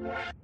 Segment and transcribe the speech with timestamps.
[0.00, 0.39] you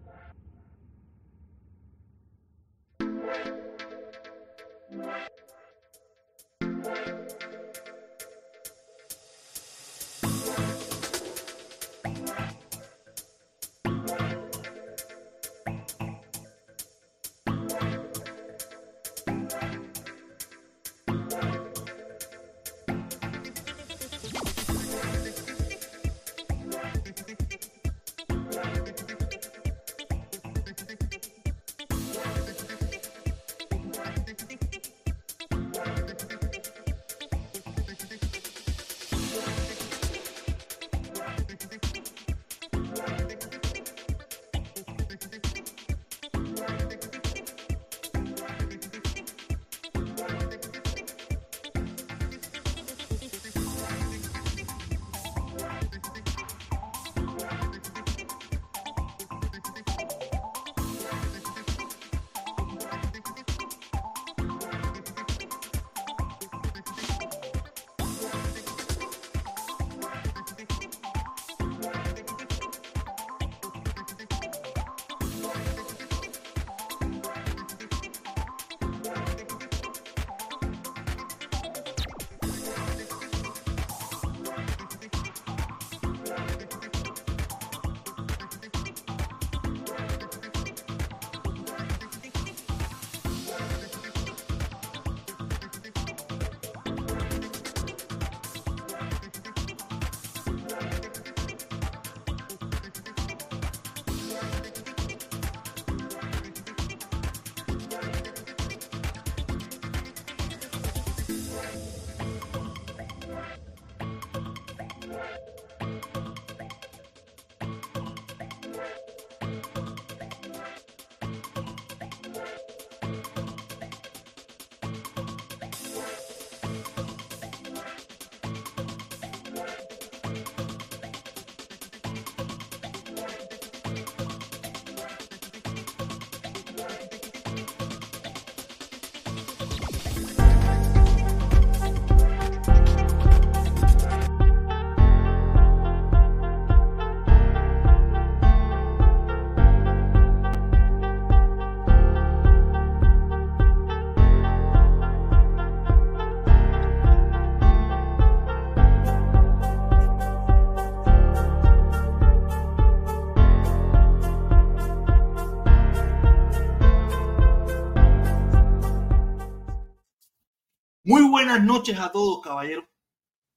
[171.66, 172.86] noches a todos, caballeros.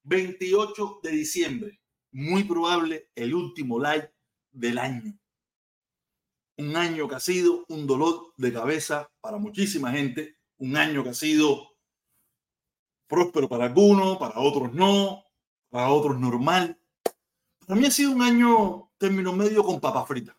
[0.03, 1.81] 28 de diciembre,
[2.11, 4.11] muy probable el último live
[4.51, 5.17] del año.
[6.57, 11.09] Un año que ha sido un dolor de cabeza para muchísima gente, un año que
[11.09, 11.77] ha sido
[13.07, 15.23] próspero para algunos, para otros no,
[15.69, 16.81] para otros normal.
[17.65, 20.35] Para mí ha sido un año término medio con papa frita.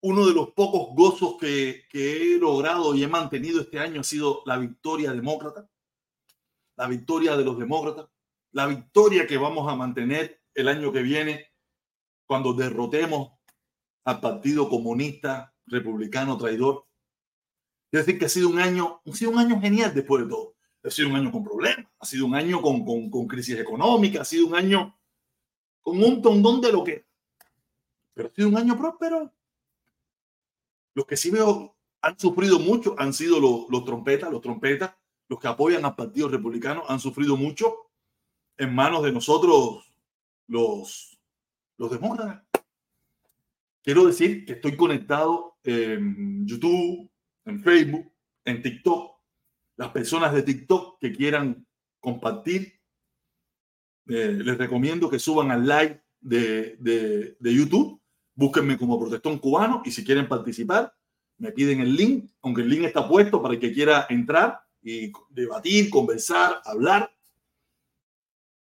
[0.00, 4.04] Uno de los pocos gozos que, que he logrado y he mantenido este año ha
[4.04, 5.68] sido la victoria demócrata
[6.76, 8.08] la victoria de los demócratas,
[8.52, 11.52] la victoria que vamos a mantener el año que viene
[12.26, 13.32] cuando derrotemos
[14.04, 16.86] al Partido Comunista Republicano Traidor.
[17.90, 20.54] Es decir, que ha sido un año, ha sido un año genial después de todo.
[20.82, 24.20] Ha sido un año con problemas, ha sido un año con, con, con crisis económica,
[24.20, 24.98] ha sido un año
[25.80, 27.06] con un tondón de lo que.
[28.12, 29.32] Pero ha sido un año próspero.
[30.94, 34.94] Los que sí veo han sufrido mucho han sido los, los trompetas, los trompetas
[35.28, 37.90] los que apoyan al Partido Republicano han sufrido mucho
[38.56, 39.84] en manos de nosotros,
[40.46, 41.18] los,
[41.78, 42.44] los demócratas.
[43.82, 47.10] Quiero decir que estoy conectado en YouTube,
[47.44, 48.12] en Facebook,
[48.44, 49.14] en TikTok.
[49.76, 51.66] Las personas de TikTok que quieran
[52.00, 52.80] compartir,
[54.06, 58.00] eh, les recomiendo que suban al live de, de, de YouTube.
[58.34, 60.94] Búsquenme como protestón cubano y si quieren participar,
[61.38, 65.10] me piden el link, aunque el link está puesto para el que quiera entrar y
[65.30, 67.10] debatir, conversar, hablar.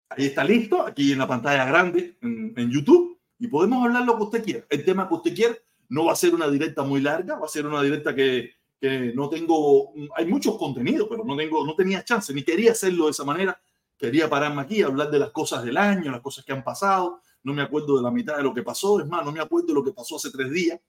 [0.10, 4.24] Ahí está listo, aquí en la pantalla grande en, YouTube, y podemos hablar lo que
[4.24, 4.66] usted quiera.
[4.70, 5.58] El tema que usted quiera
[5.90, 9.14] no va a ser una directa muy larga, va a ser una directa que, que
[9.16, 13.12] no tengo, hay muchos contenidos, pero no, tengo, no tenía chance, ni quería hacerlo de
[13.12, 13.60] esa manera.
[13.98, 17.22] Quería pararme aquí, hablar de las cosas del año, las cosas que han pasado.
[17.44, 19.68] No me acuerdo de la mitad de lo que pasó, es más, no me acuerdo
[19.68, 20.80] de lo que pasó hace tres días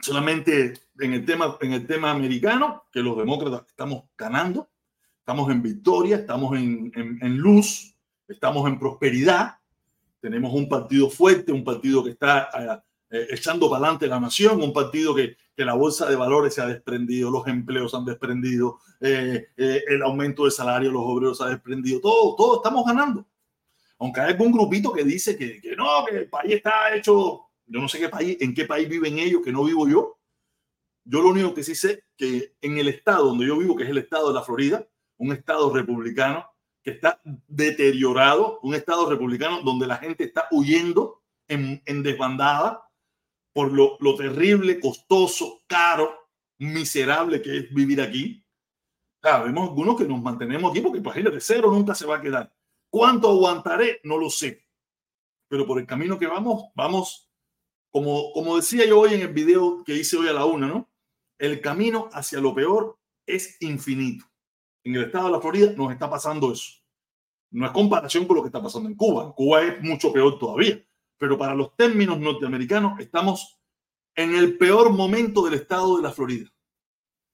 [0.00, 4.68] solamente en el tema, en el tema americano, que los demócratas estamos ganando,
[5.18, 7.94] estamos en victoria, estamos en, en, luz,
[8.26, 9.56] estamos en prosperidad,
[10.20, 14.72] tenemos un partido fuerte, un partido que está eh, echando para adelante la nación, un
[14.72, 19.48] partido que, que, la bolsa de valores se ha desprendido, los empleos han desprendido, eh,
[19.56, 23.26] eh, el aumento de salario, los obreros se ha desprendido, todo, todo estamos ganando.
[23.98, 27.80] Aunque hay algún grupito que dice que, que no, que el país está hecho, yo
[27.80, 30.18] no sé qué país, en qué país viven ellos, que no vivo yo.
[31.04, 33.90] Yo lo único que sí sé que en el estado donde yo vivo, que es
[33.90, 34.86] el estado de la Florida,
[35.18, 36.46] un estado republicano
[36.82, 42.88] que está deteriorado, un estado republicano donde la gente está huyendo en, en desbandada
[43.52, 46.28] por lo, lo, terrible, costoso, caro,
[46.58, 48.44] miserable que es vivir aquí.
[49.20, 52.52] Claro, vemos algunos que nos mantenemos aquí porque imagínate, cero nunca se va a quedar.
[52.90, 54.00] ¿Cuánto aguantaré?
[54.04, 54.64] No lo sé.
[55.48, 57.27] Pero por el camino que vamos, vamos,
[57.98, 60.88] como, como decía yo hoy en el video que hice hoy a la una, ¿no?
[61.36, 62.96] El camino hacia lo peor
[63.26, 64.24] es infinito.
[64.84, 66.74] En el estado de la Florida nos está pasando eso.
[67.50, 69.34] No es comparación con lo que está pasando en Cuba.
[69.34, 70.80] Cuba es mucho peor todavía.
[71.16, 73.60] Pero para los términos norteamericanos estamos
[74.14, 76.48] en el peor momento del estado de la Florida.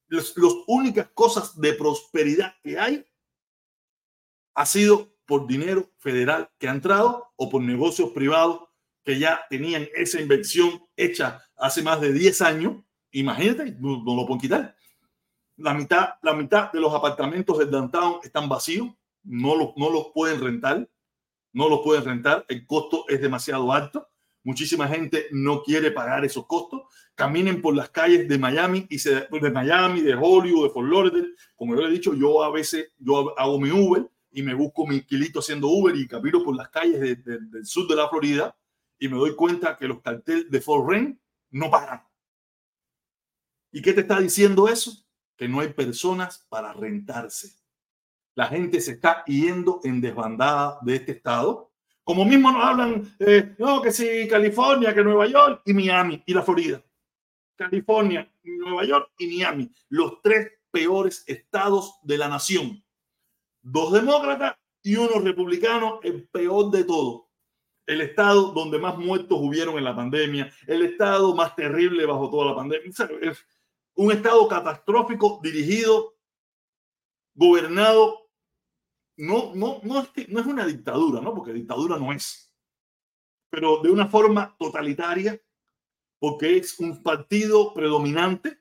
[0.09, 3.05] Las, las únicas cosas de prosperidad que hay
[4.55, 8.63] ha sido por dinero federal que ha entrado o por negocios privados
[9.05, 12.83] que ya tenían esa inversión hecha hace más de 10 años.
[13.13, 14.77] Imagínate, no, no lo pueden quitar.
[15.57, 18.89] La mitad, la mitad de los apartamentos del downtown están vacíos,
[19.23, 20.89] no los, no los pueden rentar,
[21.53, 24.09] no los pueden rentar, el costo es demasiado alto.
[24.43, 26.83] Muchísima gente no quiere pagar esos costos.
[27.15, 31.29] Caminen por las calles de Miami y se, de Miami, de Hollywood, de Fort Lauderdale.
[31.55, 34.87] Como yo le he dicho, yo a veces yo hago mi Uber y me busco
[34.87, 38.09] mi kilito haciendo Uber y camino por las calles de, de, del sur de la
[38.09, 38.55] Florida
[39.05, 41.21] y me doy cuenta que los carteles de Fort Ren
[41.51, 42.03] no pagan.
[43.71, 45.05] ¿Y qué te está diciendo eso?
[45.37, 47.55] Que no hay personas para rentarse.
[48.35, 51.71] La gente se está yendo en desbandada de este estado.
[52.03, 56.33] Como mismo nos hablan, eh, no, que sí, California, que Nueva York y Miami y
[56.33, 56.83] la Florida.
[57.57, 62.83] California, Nueva York y Miami, los tres peores estados de la nación
[63.65, 67.24] dos demócratas y uno republicano, el peor de todo.
[67.87, 72.47] El estado donde más muertos hubieron en la pandemia, el estado más terrible bajo toda
[72.47, 72.91] la pandemia.
[73.21, 73.45] Es
[73.95, 76.15] un estado catastrófico dirigido,
[77.35, 78.31] gobernado.
[79.17, 81.35] No, no, no, es, no es una dictadura, ¿no?
[81.35, 82.53] Porque dictadura no es.
[83.51, 85.41] Pero de una forma totalitaria,
[86.19, 88.59] porque es un partido predominante,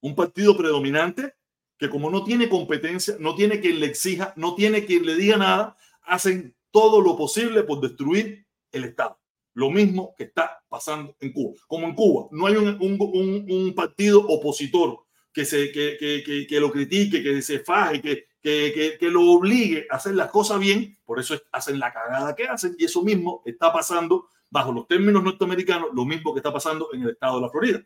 [0.00, 1.34] un partido predominante
[1.76, 5.36] que como no tiene competencia, no tiene quien le exija, no tiene quien le diga
[5.36, 8.43] nada, hacen todo lo posible por destruir
[8.74, 9.18] el Estado.
[9.54, 11.54] Lo mismo que está pasando en Cuba.
[11.66, 14.98] Como en Cuba, no hay un, partido opositor
[15.32, 19.86] que, se, que, que, que, lo critique, que se faje, que, que, que, lo obligue
[19.90, 20.98] a hacer las cosas bien.
[21.04, 22.74] Por eso hacen la cagada que hacen.
[22.78, 27.02] Y eso mismo está pasando bajo los términos norteamericanos, lo mismo que está pasando en
[27.02, 27.82] el estado de la Florida.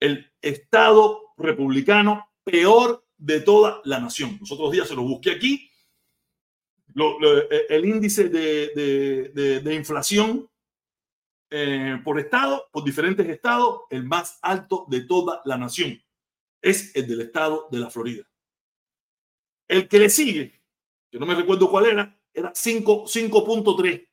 [0.00, 4.36] El estado republicano peor de toda la nación.
[4.40, 5.70] Los otros días se lo busqué aquí.
[6.98, 10.48] Eh, el índice de, de inflación
[11.48, 16.02] eh, por estado, por diferentes estados, el más alto de toda la nación
[16.60, 18.24] es el del estado de la Florida.
[19.68, 20.60] El que le sigue,
[21.10, 24.08] que no me recuerdo cuál era, era 5.3.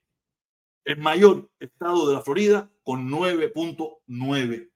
[0.86, 4.72] El mayor estado de la Florida con 9.9.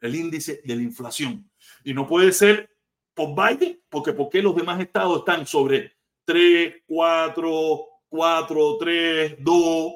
[0.00, 1.48] El índice de la inflación.
[1.84, 2.76] Y no puede ser
[3.14, 5.96] por Biden, porque ¿por qué los demás estados están sobre
[6.32, 9.92] 3, 4, 4, 3, 2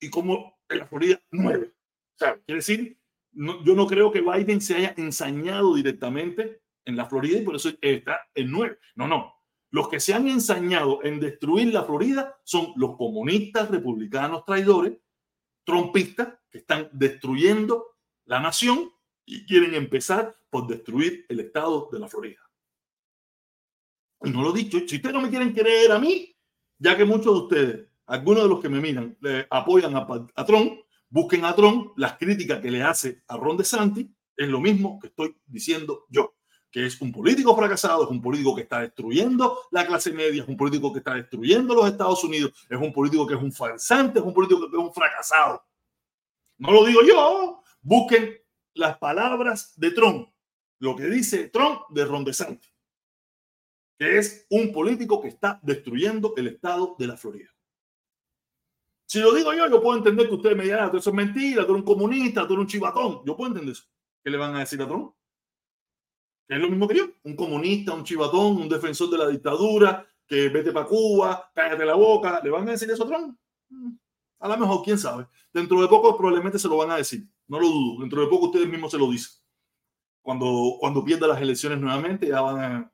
[0.00, 1.66] y como en la Florida 9?
[1.66, 2.98] O sea, quiere decir,
[3.30, 7.54] no, yo no creo que Biden se haya ensañado directamente en la Florida y por
[7.54, 8.78] eso está en 9.
[8.96, 9.32] No, no.
[9.70, 14.94] Los que se han ensañado en destruir la Florida son los comunistas, republicanos, traidores,
[15.64, 17.94] trompistas, que están destruyendo
[18.24, 18.90] la nación
[19.24, 22.40] y quieren empezar por destruir el estado de la Florida.
[24.32, 24.78] No lo he dicho.
[24.86, 26.34] Si ustedes no me quieren creer a mí,
[26.78, 29.16] ya que muchos de ustedes, algunos de los que me miran,
[29.50, 34.06] apoyan a, a Trump, busquen a Trump, las críticas que le hace a Ron DeSantis
[34.36, 36.34] es lo mismo que estoy diciendo yo,
[36.70, 40.48] que es un político fracasado, es un político que está destruyendo la clase media, es
[40.48, 44.18] un político que está destruyendo los Estados Unidos, es un político que es un farsante,
[44.18, 45.62] es un político que es un fracasado.
[46.58, 48.34] No lo digo yo, busquen
[48.74, 50.28] las palabras de Trump
[50.84, 52.73] lo que dice Trump de Ron DeSantis,
[53.98, 57.50] que es un político que está destruyendo el estado de la Florida.
[59.06, 61.64] Si lo digo yo, yo puedo entender que ustedes me digan, ah, eso es mentira,
[61.64, 63.22] tú eres un comunista, tú eres un chivatón.
[63.24, 63.84] Yo puedo entender eso.
[64.22, 65.14] ¿Qué le van a decir a Trump?
[66.48, 70.48] es lo mismo que yo, un comunista, un chivatón, un defensor de la dictadura, que
[70.48, 72.40] vete para Cuba, cállate la boca.
[72.42, 73.38] ¿Le van a decir eso a Trump?
[73.68, 73.92] Mm,
[74.40, 75.26] a lo mejor, quién sabe.
[75.52, 77.26] Dentro de poco probablemente se lo van a decir.
[77.46, 78.00] No lo dudo.
[78.00, 79.32] Dentro de poco ustedes mismos se lo dicen.
[80.22, 82.93] Cuando, cuando pierda las elecciones nuevamente, ya van a.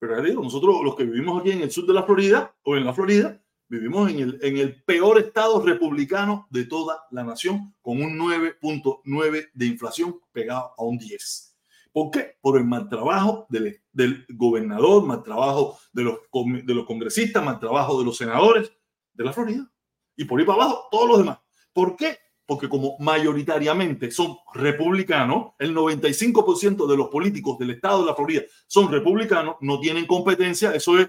[0.00, 2.86] Pero digo, nosotros los que vivimos aquí en el sur de la Florida o en
[2.86, 3.38] la Florida,
[3.68, 9.50] vivimos en el, en el peor estado republicano de toda la nación, con un 9.9
[9.52, 11.56] de inflación pegado a un 10.
[11.92, 12.38] ¿Por qué?
[12.40, 16.18] Por el mal trabajo del, del gobernador, mal trabajo de los,
[16.64, 18.72] de los congresistas, mal trabajo de los senadores
[19.12, 19.70] de la Florida.
[20.16, 21.38] Y por ahí para abajo, todos los demás.
[21.74, 22.16] ¿Por qué?
[22.50, 28.42] Porque como mayoritariamente son republicanos, el 95% de los políticos del estado de la Florida
[28.66, 31.08] son republicanos, no tienen competencia, eso es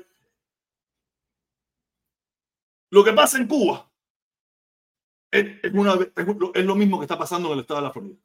[2.92, 3.92] lo que pasa en Cuba.
[5.32, 8.16] Es, lo mismo que está pasando en el estado de la Florida.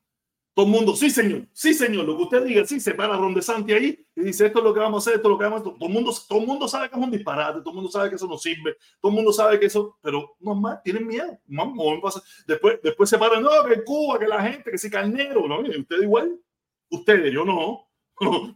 [0.56, 3.42] Todo el mundo, sí, señor, sí, señor, lo que usted diga, sí, se para Ron
[3.42, 5.44] Santi ahí y dice esto es lo que vamos a hacer, esto es lo que
[5.44, 5.75] vamos a hacer.
[5.78, 8.08] Todo el mundo, todo el mundo sabe que es un disparate, todo el mundo sabe
[8.08, 11.38] que eso no sirve, todo el mundo sabe que eso, pero no más, tienen miedo.
[12.46, 15.60] Después, después se paran, no, que Cuba, que la gente, que si carnero, ¿no?
[15.60, 16.40] usted igual,
[16.88, 17.90] ustedes, yo no.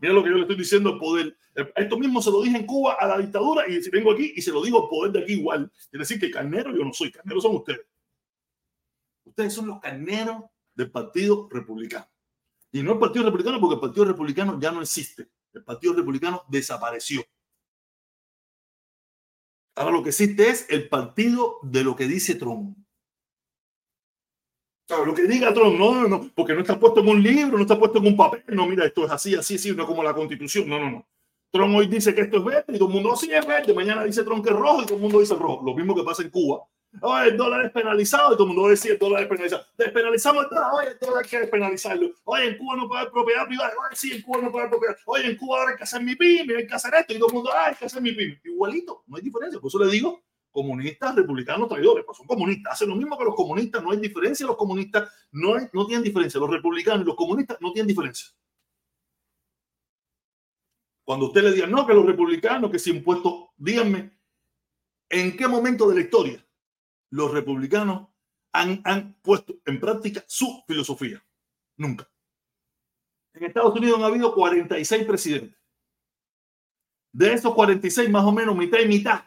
[0.00, 1.36] Mira lo que yo le estoy diciendo, poder.
[1.76, 4.40] Esto mismo se lo dije en Cuba a la dictadura y si vengo aquí y
[4.40, 5.70] se lo digo poder de aquí igual.
[5.90, 7.82] Quiere decir que carnero yo no soy, carnero son ustedes.
[9.22, 10.44] Ustedes son los carneros
[10.80, 12.08] del Partido Republicano.
[12.72, 15.28] Y no el Partido Republicano porque el Partido Republicano ya no existe.
[15.52, 17.22] El Partido Republicano desapareció.
[19.76, 22.76] Ahora lo que existe es el partido de lo que dice Trump.
[24.88, 27.78] lo que diga Trump, no, no, porque no está puesto en un libro, no está
[27.78, 28.42] puesto en un papel.
[28.48, 30.68] No, mira, esto es así, así, así, no como la constitución.
[30.68, 31.08] No, no, no.
[31.52, 33.74] Trump hoy dice que esto es verde y todo el mundo, sí es verde.
[33.74, 35.62] Mañana dice Trump que es rojo y todo el mundo dice rojo.
[35.64, 36.64] Lo mismo que pasa en Cuba
[37.02, 39.64] Oye, el dólar es penalizado y todo el mundo decía el dólar es penalizado.
[39.78, 42.10] Despenalizamos el dólar, oye, el dólar hay que despenalizarlo.
[42.24, 43.72] Oye, en Cuba no puede haber propiedad privada.
[43.78, 44.96] Oye, sí, en Cuba no puede haber propiedad.
[45.06, 47.14] Oye, en Cuba ahora hay que hacer mi pyme, hay que hacer esto.
[47.14, 48.40] Y todo el mundo, ah, hay que hacer mi pyme.
[48.44, 49.60] Igualito, no hay diferencia.
[49.60, 50.20] Por eso le digo,
[50.50, 52.04] comunistas, republicanos, traidores.
[52.04, 53.82] Pues son comunistas, hacen lo mismo que los comunistas.
[53.82, 54.44] No hay diferencia.
[54.46, 56.40] Los comunistas no, no tienen diferencia.
[56.40, 58.26] Los republicanos y los comunistas no tienen diferencia.
[61.04, 64.12] Cuando usted le diga, no, que los republicanos, que si impuestos, díganme,
[65.08, 66.44] ¿en qué momento de la historia
[67.10, 68.08] los republicanos
[68.52, 71.22] han, han puesto en práctica su filosofía.
[71.76, 72.10] Nunca.
[73.34, 75.58] En Estados Unidos han habido 46 presidentes.
[77.12, 79.24] De esos 46, más o menos mitad y mitad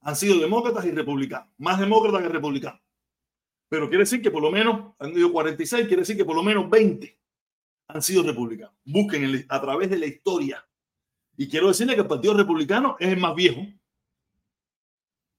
[0.00, 1.48] han sido demócratas y republicanos.
[1.58, 2.80] Más demócratas que republicanos.
[3.68, 6.42] Pero quiere decir que por lo menos han habido 46, quiere decir que por lo
[6.42, 7.18] menos 20
[7.88, 8.74] han sido republicanos.
[8.84, 10.66] Busquen a través de la historia.
[11.36, 13.66] Y quiero decirle que el Partido Republicano es el más viejo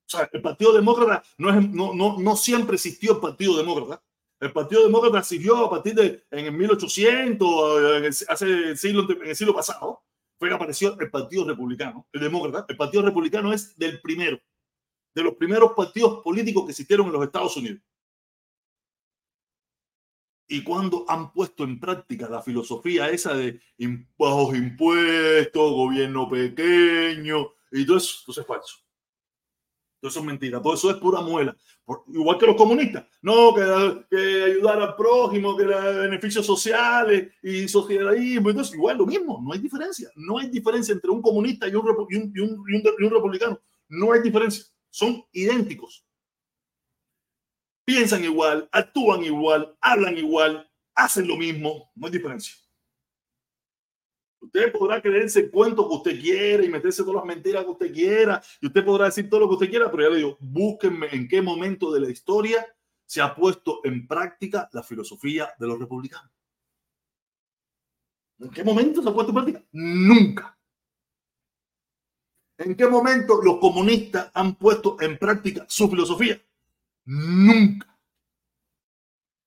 [0.06, 4.04] sea, el Partido Demócrata no, es, no, no, no siempre existió el Partido Demócrata.
[4.40, 9.08] El Partido Demócrata existió a partir de en el 1800, en el, hace el siglo,
[9.34, 10.04] siglo pasado,
[10.38, 12.66] fue que apareció el Partido Republicano, el Demócrata.
[12.68, 14.40] El Partido Republicano es del primero,
[15.16, 17.82] de los primeros partidos políticos que existieron en los Estados Unidos.
[20.48, 23.62] Y cuando han puesto en práctica la filosofía esa de
[24.18, 28.83] bajos impuestos, gobierno pequeño, y todo eso, eso es falso.
[30.08, 31.56] Eso es mentira, todo eso es pura muela.
[32.08, 33.06] igual que los comunistas.
[33.22, 38.50] No, que, ayudar al prójimo, que beneficios sociales y socialismo.
[38.50, 40.10] Entonces, igual lo mismo, no hay diferencia.
[40.16, 43.60] No hay diferencia entre un comunista y un, y un republicano.
[43.88, 44.66] No hay diferencia.
[44.90, 46.06] Son idénticos.
[47.86, 51.92] Piensan igual, actúan igual, hablan igual, hacen lo mismo.
[51.96, 52.56] No hay diferencia.
[54.44, 57.94] Usted podrá creerse el cuento que usted quiera y meterse todas las mentiras que usted
[57.94, 61.08] quiera y usted podrá decir todo lo que usted quiera, pero ya le digo, búsquenme
[61.14, 62.68] en qué momento de la historia
[63.06, 66.30] se ha puesto en práctica la filosofía de los republicanos.
[68.40, 69.64] ¿En qué momento se ha puesto en práctica?
[69.72, 70.58] Nunca.
[72.58, 76.38] ¿En qué momento los comunistas han puesto en práctica su filosofía?
[77.06, 77.93] Nunca.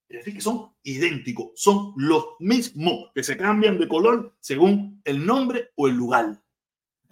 [0.09, 5.25] Es decir, que son idénticos, son los mismos, que se cambian de color según el
[5.25, 6.41] nombre o el lugar.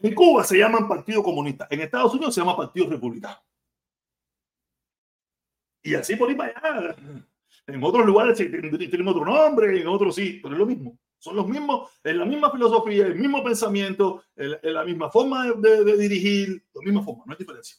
[0.02, 3.38] En Cuba se llaman Partido Comunista, en Estados Unidos se llama Partido Republicano.
[5.84, 6.96] Y así por ahí para allá.
[7.68, 10.98] En otros lugares tienen otro nombre, en otros sí, pero es lo mismo.
[11.18, 15.84] Son los mismos, es la misma filosofía, el mismo pensamiento, es la misma forma de,
[15.84, 17.78] de dirigir, la misma forma, no hay diferencia.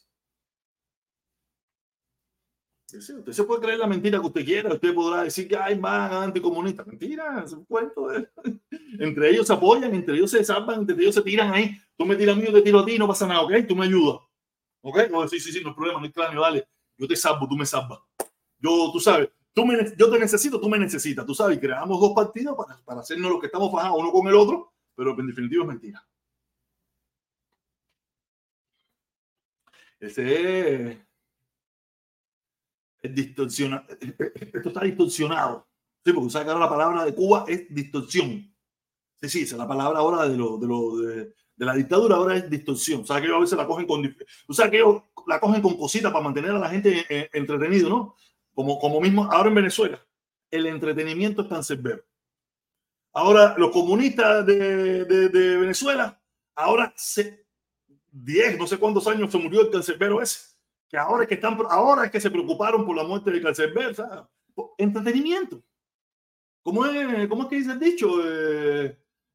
[2.86, 6.12] Usted se puede creer la mentira que usted quiera, usted podrá decir que hay más
[6.12, 6.86] anticomunistas.
[6.86, 8.08] Mentira, es un cuento.
[9.00, 11.76] entre ellos se apoyan, entre ellos se salvan, entre ellos se tiran ahí.
[11.96, 13.52] Tú me tiras a mí, yo te tiro a ti, no pasa nada, ¿ok?
[13.66, 14.20] Tú me ayudas.
[14.82, 15.10] ¿Ok?
[15.10, 16.68] No, sí, sí, sí, no hay problema, no hay cráneo, dale.
[16.96, 17.98] Yo te salvo, tú me salvas.
[18.58, 21.26] Yo, tú sabes, tú me, yo te necesito, tú me necesitas.
[21.26, 24.34] Tú sabes, creamos dos partidos para, para hacernos lo que estamos fajados uno con el
[24.36, 26.06] otro, pero en definitiva es mentira.
[29.98, 31.05] Ese es
[33.14, 35.66] esto está distorsionado.
[36.04, 38.54] Sí, porque que ahora la palabra de Cuba es distorsión.
[39.20, 42.36] Sí, sí, esa es la palabra ahora de, lo, de, lo, de, la dictadura, ahora
[42.36, 43.00] es distorsión.
[43.00, 45.62] O sea, que ellos a veces la cogen con, o sea, que ellos la cogen
[45.62, 48.16] con cositas para mantener a la gente eh, entretenido, ¿no?
[48.54, 50.00] Como, como mismo ahora en Venezuela,
[50.50, 52.04] el entretenimiento es tan severo.
[53.12, 56.20] Ahora, los comunistas de, de, de Venezuela,
[56.54, 57.46] ahora se,
[58.12, 60.55] 10, no sé cuántos años se murió el cancerbero ese,
[60.88, 64.28] que ahora es que están, ahora es que se preocuparon por la muerte del cancerbero,
[64.78, 65.62] entretenimiento.
[66.62, 68.08] ¿Cómo es, ¿Cómo es que dice el dicho?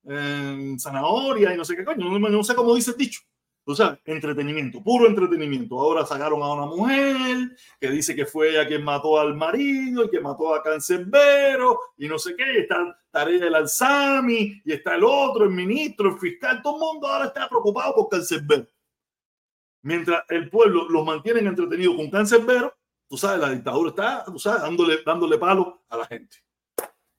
[0.03, 3.21] Eh, zanahoria y no sé qué coño, no, no sé cómo dice el dicho.
[3.63, 5.79] O sea, entretenimiento, puro entretenimiento.
[5.79, 10.09] Ahora sacaron a una mujer que dice que fue ella quien mató al marido y
[10.09, 12.61] que mató a Cancerbero y no sé qué.
[12.61, 16.61] Está Tarea del Alzami y está el otro, el ministro, el fiscal.
[16.63, 18.67] Todo el mundo ahora está preocupado por Cancerbero.
[19.83, 22.75] Mientras el pueblo los mantiene entretenidos con Cancerbero,
[23.07, 26.37] tú sabes, la dictadura está, tú sabes, dándole, dándole palo a la gente.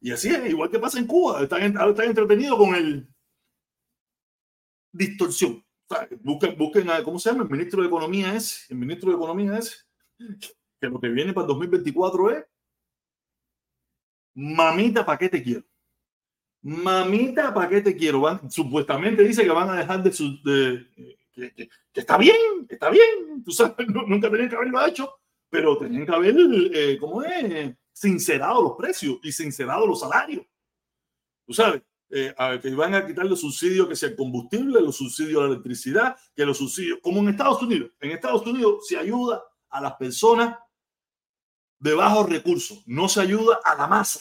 [0.00, 1.42] Y así es, igual que pasa en Cuba.
[1.42, 3.08] Están, están entretenidos con el
[4.92, 5.64] distorsión
[6.20, 7.44] busquen, busquen a, ¿cómo se llama?
[7.44, 9.86] El ministro de Economía es, el ministro de Economía es,
[10.80, 12.44] que lo que viene para el 2024 es,
[14.34, 15.64] mamita, ¿para qué te quiero?
[16.62, 18.20] Mamita, ¿para qué te quiero?
[18.20, 20.10] Van, supuestamente dice que van a dejar de.
[20.44, 23.74] De, que, que, está bien, está bien, tú sabes,
[24.06, 25.14] nunca tenían que haberlo hecho,
[25.48, 26.34] pero tenían que haber,
[26.74, 27.74] eh, ¿cómo es?
[27.92, 30.46] Sincerado los precios y sincerado los salarios.
[31.46, 35.40] Tú sabes, eh, que van a quitar los subsidios que sea el combustible, los subsidios
[35.40, 37.90] a la electricidad, que los subsidios, como en Estados Unidos.
[38.00, 40.58] En Estados Unidos se ayuda a las personas
[41.78, 44.20] de bajos recursos, no se ayuda a la masa.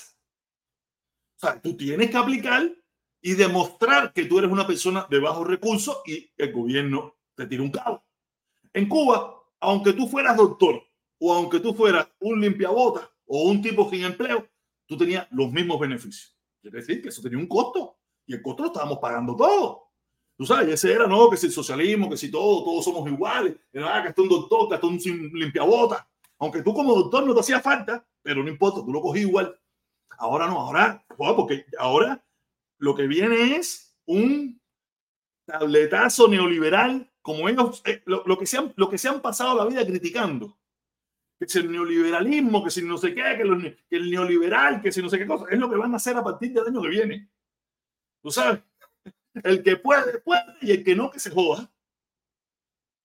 [1.36, 2.72] O sea, tú tienes que aplicar
[3.22, 7.62] y demostrar que tú eres una persona de bajos recursos y el gobierno te tira
[7.62, 8.04] un cabo.
[8.74, 10.82] En Cuba, aunque tú fueras doctor
[11.20, 14.48] o aunque tú fueras un limpiabota o un tipo sin empleo,
[14.88, 16.36] tú tenías los mismos beneficios.
[16.62, 19.92] Quiere decir que eso tenía un costo y el costo lo estábamos pagando todo.
[20.36, 23.56] Tú sabes, ese era, no, que si el socialismo, que si todo, todos somos iguales,
[23.72, 24.98] era que hasta un doctor, que hasta un
[25.34, 26.08] limpiabota.
[26.40, 29.56] Aunque tú como doctor no te hacía falta, pero no importa, tú lo cogí igual.
[30.18, 32.24] Ahora no, ahora, porque ahora
[32.82, 34.60] lo que viene es un
[35.46, 39.66] tabletazo neoliberal, como ellos, eh, lo, que se han, lo que se han pasado la
[39.66, 40.58] vida criticando
[41.42, 43.24] que es el neoliberalismo, que si no sé qué,
[43.90, 46.16] que, el neoliberal, que si no sé qué cosa, es lo que van a hacer
[46.16, 47.32] a partir del año que viene.
[48.22, 48.62] Tú sabes,
[49.42, 51.68] el que puede, puede, y el que no, que se joda.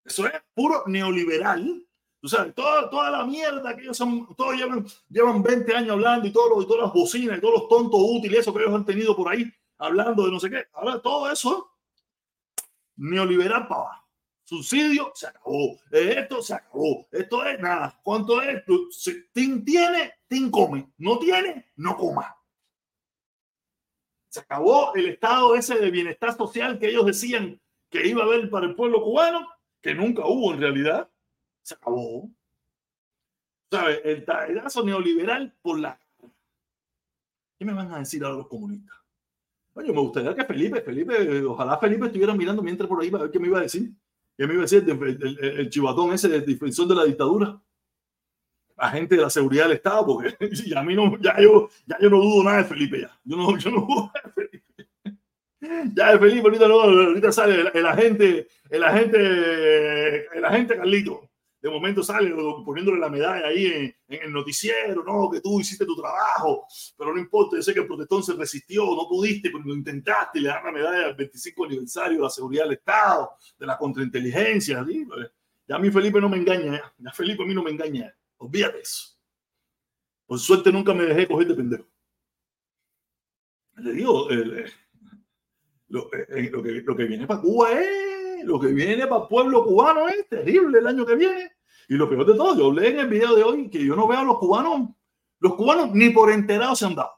[0.04, 1.82] Eso es puro neoliberal.
[2.20, 6.28] Tú sabes, toda, toda la mierda que ellos son, todos llevan, llevan 20 años hablando
[6.28, 8.84] y, todo y todas las bocinas y todos los tontos útiles, eso que ellos han
[8.84, 10.64] tenido por ahí, hablando de no sé qué.
[10.72, 11.70] Ahora todo eso,
[12.96, 14.06] neoliberal para abajo
[14.46, 15.78] subsidio, se acabó.
[15.90, 17.06] Esto se acabó.
[17.10, 18.00] Esto es nada.
[18.02, 18.62] ¿Cuánto es?
[19.32, 20.92] Tim tiene, Tim come.
[20.98, 22.34] No tiene, no coma.
[24.28, 27.60] Se acabó el estado ese de bienestar social que ellos decían
[27.90, 29.48] que iba a haber para el pueblo cubano,
[29.82, 31.10] que nunca hubo en realidad.
[31.62, 32.30] Se acabó.
[33.70, 34.00] ¿Sabes?
[34.04, 35.98] El tallazo neoliberal por la.
[37.58, 38.96] ¿Qué me van a decir ahora los comunistas?
[39.76, 43.30] Oye, me gustaría que Felipe, Felipe, ojalá Felipe estuviera mirando mientras por ahí para ver
[43.30, 43.90] qué me iba a decir.
[44.34, 47.60] ¿Qué me iba a decir el, chivatón ese de defensor de la dictadura?
[48.78, 50.34] Agente de la seguridad del Estado, porque
[50.66, 51.68] ya, a mí no, ya, yo,
[52.00, 53.20] yo no dudo nada de Felipe ya.
[53.22, 54.88] Yo no, yo no dudo de Felipe.
[55.94, 61.28] Ya de Felipe ahorita no, ahorita sale el, el agente, el agente, el agente Carlito
[61.66, 62.32] de momento sale
[62.64, 66.64] poniéndole la medalla ahí en, el noticiero, no, que tú hiciste tu trabajo,
[66.96, 70.40] pero no importa, yo sé que el protestón se resistió, no pudiste, pero lo intentaste,
[70.40, 74.84] le dan la medalla al 25 aniversario de la seguridad del Estado, de la contrainteligencia,
[74.84, 75.28] pues,
[75.66, 78.82] ya a mí Felipe no me engaña, ya Felipe a mí no me engaña, olvídate
[78.82, 79.18] eso.
[80.24, 81.88] Por suerte nunca me dejé coger de pendejo.
[83.78, 84.70] Le digo, eh, eh,
[85.88, 86.08] lo,
[86.62, 90.28] que, lo que viene para Cuba es, lo que viene para el pueblo cubano es
[90.28, 91.55] terrible el año que viene.
[91.88, 94.08] Y lo peor de todo, yo hablé en el video de hoy que yo no
[94.08, 94.90] veo a los cubanos,
[95.38, 97.12] los cubanos ni por enterados se han dado.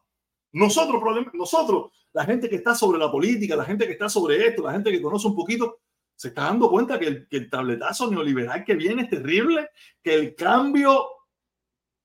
[0.52, 1.02] Nosotros,
[1.33, 4.72] nosotros, la gente que está sobre la política, la gente que está sobre esto, la
[4.72, 5.81] gente que conoce un poquito,
[6.14, 9.70] se está dando cuenta que el, que el tabletazo neoliberal que viene es terrible,
[10.02, 11.07] que el cambio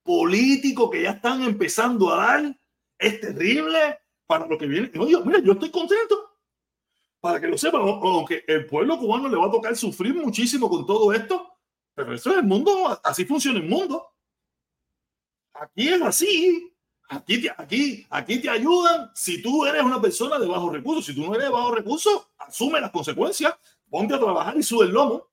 [0.04, 2.60] político que ya están empezando a dar
[3.00, 4.92] es terrible para lo que viene.
[5.00, 6.30] Oye, mira, yo estoy contento
[7.20, 10.86] para que lo sepan, aunque el pueblo cubano le va a tocar sufrir muchísimo con
[10.86, 11.53] todo esto,
[11.96, 14.14] pero eso es el mundo, así funciona el mundo.
[15.54, 16.70] Aquí es así.
[17.10, 21.06] Aquí te, aquí, aquí te ayudan si tú eres una persona de bajos recursos.
[21.06, 23.54] Si tú no eres de bajos recursos, asume las consecuencias,
[23.90, 25.30] ponte a trabajar y sube el lomo.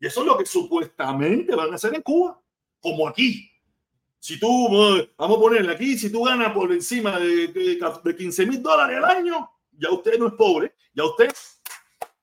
[0.00, 2.40] Y eso es lo que supuestamente van a hacer en Cuba,
[2.80, 3.50] como aquí.
[4.18, 4.68] Si tú,
[5.16, 9.04] vamos a ponerle aquí, si tú ganas por encima de, de, 15 mil dólares al
[9.04, 11.32] año, ya usted no es pobre, ya usted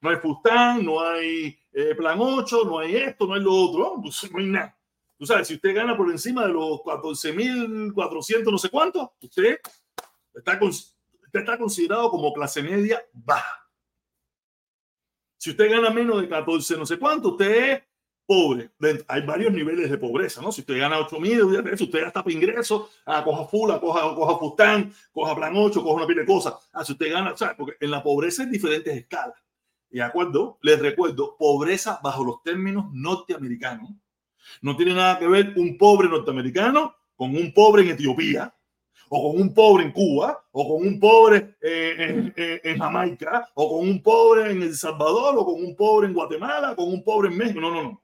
[0.02, 4.00] no hay Fustán, no hay eh, Plan 8, no hay esto, no hay lo otro,
[4.02, 4.78] pues no hay nada.
[5.18, 9.14] Tú sabes, si usted gana por encima de los 14 mil 400, no sé cuánto,
[9.22, 9.60] usted
[10.34, 10.96] está, usted
[11.34, 13.70] está considerado como clase media baja.
[15.38, 17.84] Si usted gana menos de 14, no sé cuánto, usted es
[18.26, 18.72] pobre.
[19.10, 20.54] Hay varios niveles de pobreza, ¿no?
[20.54, 24.94] Si usted gana 8 mil, usted gasta para ingresos, ah, coja fula, coja, coja fustán,
[25.12, 26.54] coja plan 8, coja una pila de cosas.
[26.72, 27.56] Ah, si usted gana, ¿sabes?
[27.58, 29.45] Porque en la pobreza hay diferentes escalas.
[29.90, 33.92] Y acuerdo, les recuerdo, pobreza bajo los términos norteamericanos.
[34.62, 38.54] No tiene nada que ver un pobre norteamericano con un pobre en Etiopía,
[39.10, 43.88] o con un pobre en Cuba, o con un pobre en, en, Jamaica, o con
[43.88, 47.38] un pobre en El Salvador, o con un pobre en Guatemala, con un pobre en
[47.38, 47.62] México.
[47.62, 48.04] No, no, no.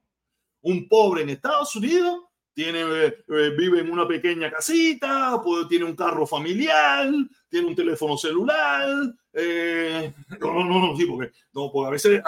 [0.61, 2.21] Un pobre en Estados Unidos
[2.53, 7.09] tiene, eh, vive en una pequeña casita, puede, tiene un carro familiar,
[7.49, 8.87] tiene un teléfono celular.
[9.33, 12.21] Eh, no, no, no, no, sí, porque, no, porque a veces,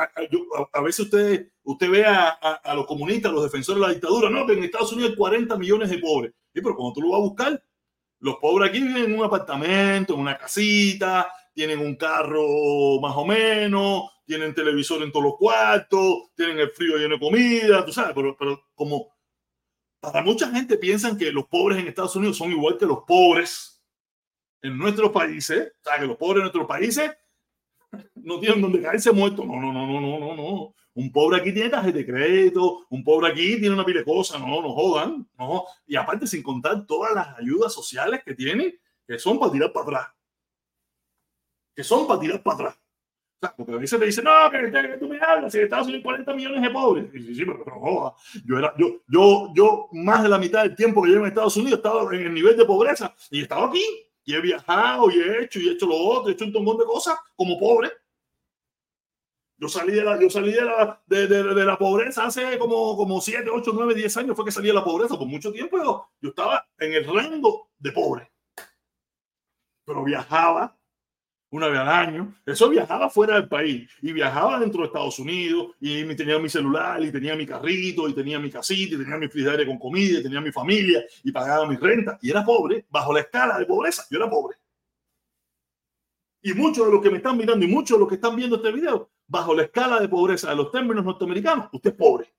[0.71, 4.29] a, veces usted, usted ve a, a, los comunistas, a los defensores de la dictadura,
[4.29, 6.31] no, que en Estados Unidos hay 40 millones de pobres.
[6.53, 7.63] Sí, pero cuando tú lo vas a buscar,
[8.19, 13.25] los pobres aquí viven en un apartamento, en una casita, tienen un carro más o
[13.25, 18.13] menos, tienen televisor en todos los cuartos, tienen el frío lleno de comida, tú sabes,
[18.15, 19.12] pero, pero como
[20.03, 23.81] para mucha gente piensan que los pobres en Estados Unidos son igual que los pobres
[24.61, 27.11] en nuestros países, o sea, que los pobres en nuestros países
[28.15, 29.45] no tienen donde caerse muertos.
[29.45, 30.75] No, no, no, no, no, no, no.
[30.95, 34.41] Un pobre aquí tiene tarjeta de crédito, un pobre aquí tiene una pila de cosas,
[34.41, 35.63] no, no jodan, no.
[35.87, 39.85] Y aparte, sin contar todas las ayudas sociales que tiene, que son para tirar para
[39.85, 40.07] atrás.
[41.75, 42.82] Que son para tirar para atrás.
[43.51, 46.61] Porque a veces te dicen, no, que, tú me hablas, en Estados Unidos 40 millones
[46.61, 47.05] de pobres.
[47.13, 48.13] Y sí, sí, pero, no joda.
[48.45, 51.57] Yo, era, yo, yo, yo, más de la mitad del tiempo que llevo en Estados
[51.57, 53.83] Unidos, estaba en el nivel de pobreza y he estado aquí.
[54.25, 56.77] Y he viajado y he hecho y he hecho lo otro, he hecho un montón
[56.77, 57.91] de cosas como pobre.
[59.57, 63.21] Yo salí de la, yo salí de la, de, de la pobreza hace como, como
[63.21, 65.17] 7, 8, 9, 10 años fue que salí de la pobreza.
[65.17, 68.31] Por mucho tiempo yo, yo estaba en el rango de pobre.
[69.85, 70.77] Pero viajaba
[71.53, 72.35] una vez al año.
[72.45, 77.01] Eso viajaba fuera del país y viajaba dentro de Estados Unidos y tenía mi celular
[77.03, 80.23] y tenía mi carrito y tenía mi casita y tenía mi frigidaire con comida y
[80.23, 84.03] tenía mi familia y pagaba mi renta y era pobre bajo la escala de pobreza.
[84.09, 84.57] Yo era pobre.
[86.41, 88.55] Y muchos de los que me están mirando y muchos de los que están viendo
[88.55, 92.33] este video bajo la escala de pobreza de los términos norteamericanos, usted es pobre.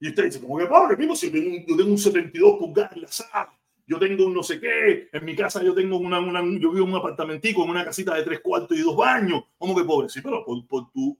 [0.00, 0.96] Y usted dice, ¿cómo que pobre?
[0.96, 1.30] Mismo si
[1.66, 3.55] yo tengo un 72 pulgadas en la sala,
[3.86, 6.18] yo tengo un no sé qué, en mi casa yo tengo una,
[6.58, 9.44] yo vivo en un apartamentico, en una casita de tres cuartos y dos baños.
[9.56, 10.08] ¿Cómo que pobre?
[10.08, 11.16] Sí, pero por, por, tu,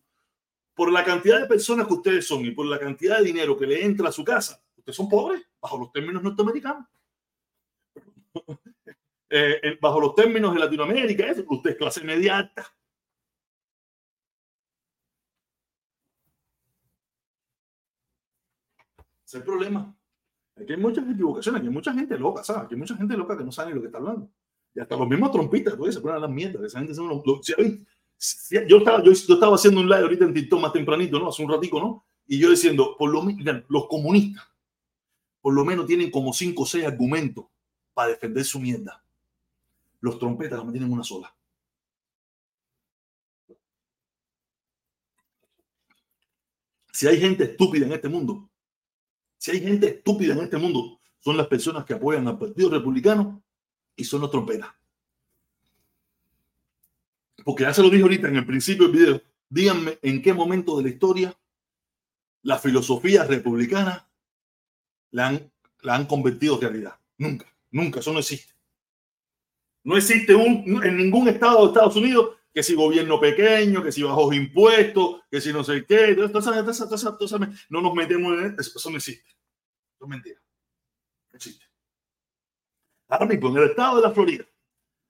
[0.74, 3.66] por la cantidad de personas que ustedes son y por la cantidad de dinero que
[3.66, 6.86] le entra a su casa, ustedes son pobres bajo los términos norteamericanos.
[9.30, 12.66] eh, bajo los términos de Latinoamérica, usted es clase media alta.
[19.24, 19.96] Es el problema.
[20.56, 22.70] Aquí hay muchas equivocaciones, aquí hay mucha gente loca, ¿sabes?
[22.70, 24.30] Hay mucha gente loca que no sabe lo que está hablando.
[24.74, 26.62] Y hasta los mismos trompistas, pues, se ponen a las mierdas.
[26.64, 31.28] Esa gente yo, estaba, yo, estaba haciendo un live ahorita en TikTok más tempranito, ¿no?
[31.28, 32.04] Hace un ratico, ¿no?
[32.26, 34.44] Y yo diciendo, por lo menos, los comunistas,
[35.40, 37.44] por lo menos tienen como cinco o seis argumentos
[37.94, 39.02] para defender su mierda.
[40.00, 41.34] Los trompetas no tienen una sola.
[46.92, 48.48] Si hay gente estúpida en este mundo,
[49.38, 53.42] si hay gente estúpida en este mundo, son las personas que apoyan al Partido Republicano
[53.96, 54.68] y son los trompetas.
[57.44, 59.22] Porque ya se lo dije ahorita en el principio del video.
[59.48, 61.36] Díganme en qué momento de la historia
[62.42, 64.08] la filosofía republicana
[65.10, 66.94] la han, la han convertido en realidad.
[67.18, 68.52] Nunca, nunca, eso no existe.
[69.82, 74.02] No existe un, en ningún estado de Estados Unidos que si gobierno pequeño, que si
[74.02, 79.28] bajos impuestos, que si no sé qué, no nos metemos en eso, eso no existe.
[79.28, 80.40] Eso es mentira.
[81.30, 81.66] No existe.
[83.08, 84.46] Ahora mismo, en el estado de la Florida,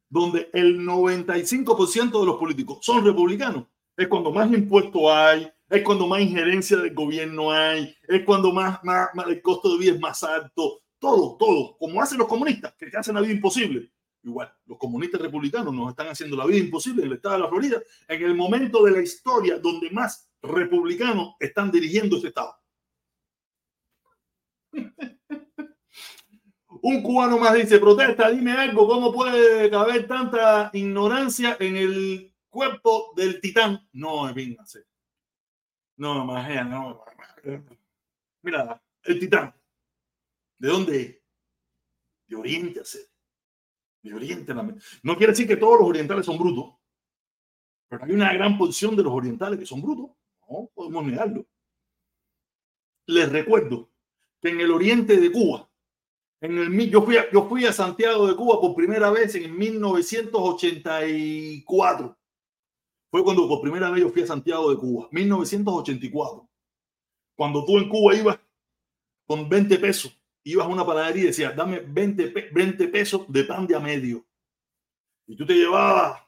[0.08, 6.08] donde el 95% de los políticos son republicanos, es cuando más impuestos hay, es cuando
[6.08, 10.00] más injerencia del gobierno hay, es cuando más, más, más el costo de vida es
[10.00, 13.92] más alto, todo, todo, como hacen los comunistas, que hacen la vida imposible
[14.30, 17.48] igual, los comunistas republicanos nos están haciendo la vida imposible en el estado de la
[17.48, 22.56] Florida, en el momento de la historia donde más republicanos están dirigiendo ese estado.
[26.82, 33.12] Un cubano más dice, protesta, dime algo, ¿cómo puede caber tanta ignorancia en el cuerpo
[33.16, 33.88] del titán?
[33.92, 34.84] No, véngase.
[35.96, 37.02] No, más no.
[38.42, 39.54] Mira, el titán.
[40.58, 41.22] ¿De dónde
[42.26, 43.02] de Oriente a ser.
[44.14, 44.54] Oriente
[45.02, 46.74] No quiere decir que todos los orientales son brutos,
[47.88, 50.10] pero hay una gran porción de los orientales que son brutos.
[50.48, 51.44] No podemos negarlo.
[53.06, 53.90] Les recuerdo
[54.40, 55.68] que en el oriente de Cuba,
[56.40, 59.56] en el, yo, fui a, yo fui a Santiago de Cuba por primera vez en
[59.56, 62.18] 1984.
[63.10, 66.48] Fue cuando por primera vez yo fui a Santiago de Cuba, 1984.
[67.36, 68.38] Cuando tú en Cuba ibas
[69.26, 70.15] con 20 pesos,
[70.50, 74.24] ibas a una panadería y decías, dame 20, 20 pesos de pan de a medio.
[75.26, 76.22] Y tú te llevabas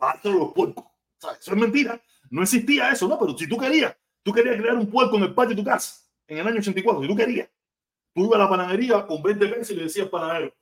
[0.00, 0.84] a los puercos.
[1.18, 2.00] eso es mentira.
[2.30, 3.18] No existía eso, ¿no?
[3.18, 6.10] Pero si tú querías, tú querías crear un puerco en el patio de tu casa
[6.30, 7.48] en el año 84, si tú querías,
[8.14, 10.54] tú ibas a la panadería con 20 pesos y le decías panadero,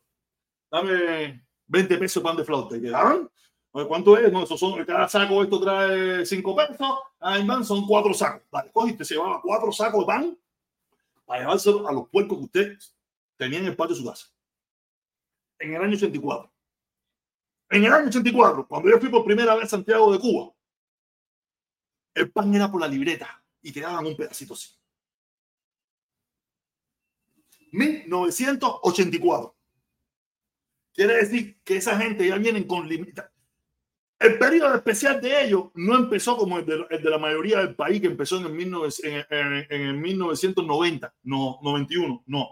[0.70, 2.76] dame 20 pesos de pan de flauta.
[2.76, 3.30] Y te daban,
[3.70, 4.32] ¿cuánto es?
[4.32, 8.42] No, eso son, cada saco esto trae 5 pesos, ahí van, son 4 sacos.
[8.50, 10.38] Vale, cogiste, se llevaba 4 sacos de pan
[11.28, 12.78] para llevárselo a los puercos que usted
[13.36, 14.26] tenía en el patio de su casa.
[15.58, 16.50] En el año 84.
[17.68, 20.54] En el año 84, cuando yo fui por primera vez a Santiago de Cuba,
[22.14, 24.74] el pan era por la libreta y te daban un pedacito así.
[27.72, 29.54] 1984.
[30.94, 33.37] Quiere decir que esa gente ya vienen con limitaciones.
[34.18, 38.08] El periodo especial de ellos no empezó como el de, la mayoría del país, que
[38.08, 38.92] empezó en el,
[39.70, 42.48] en, el 1990, no, 91, no.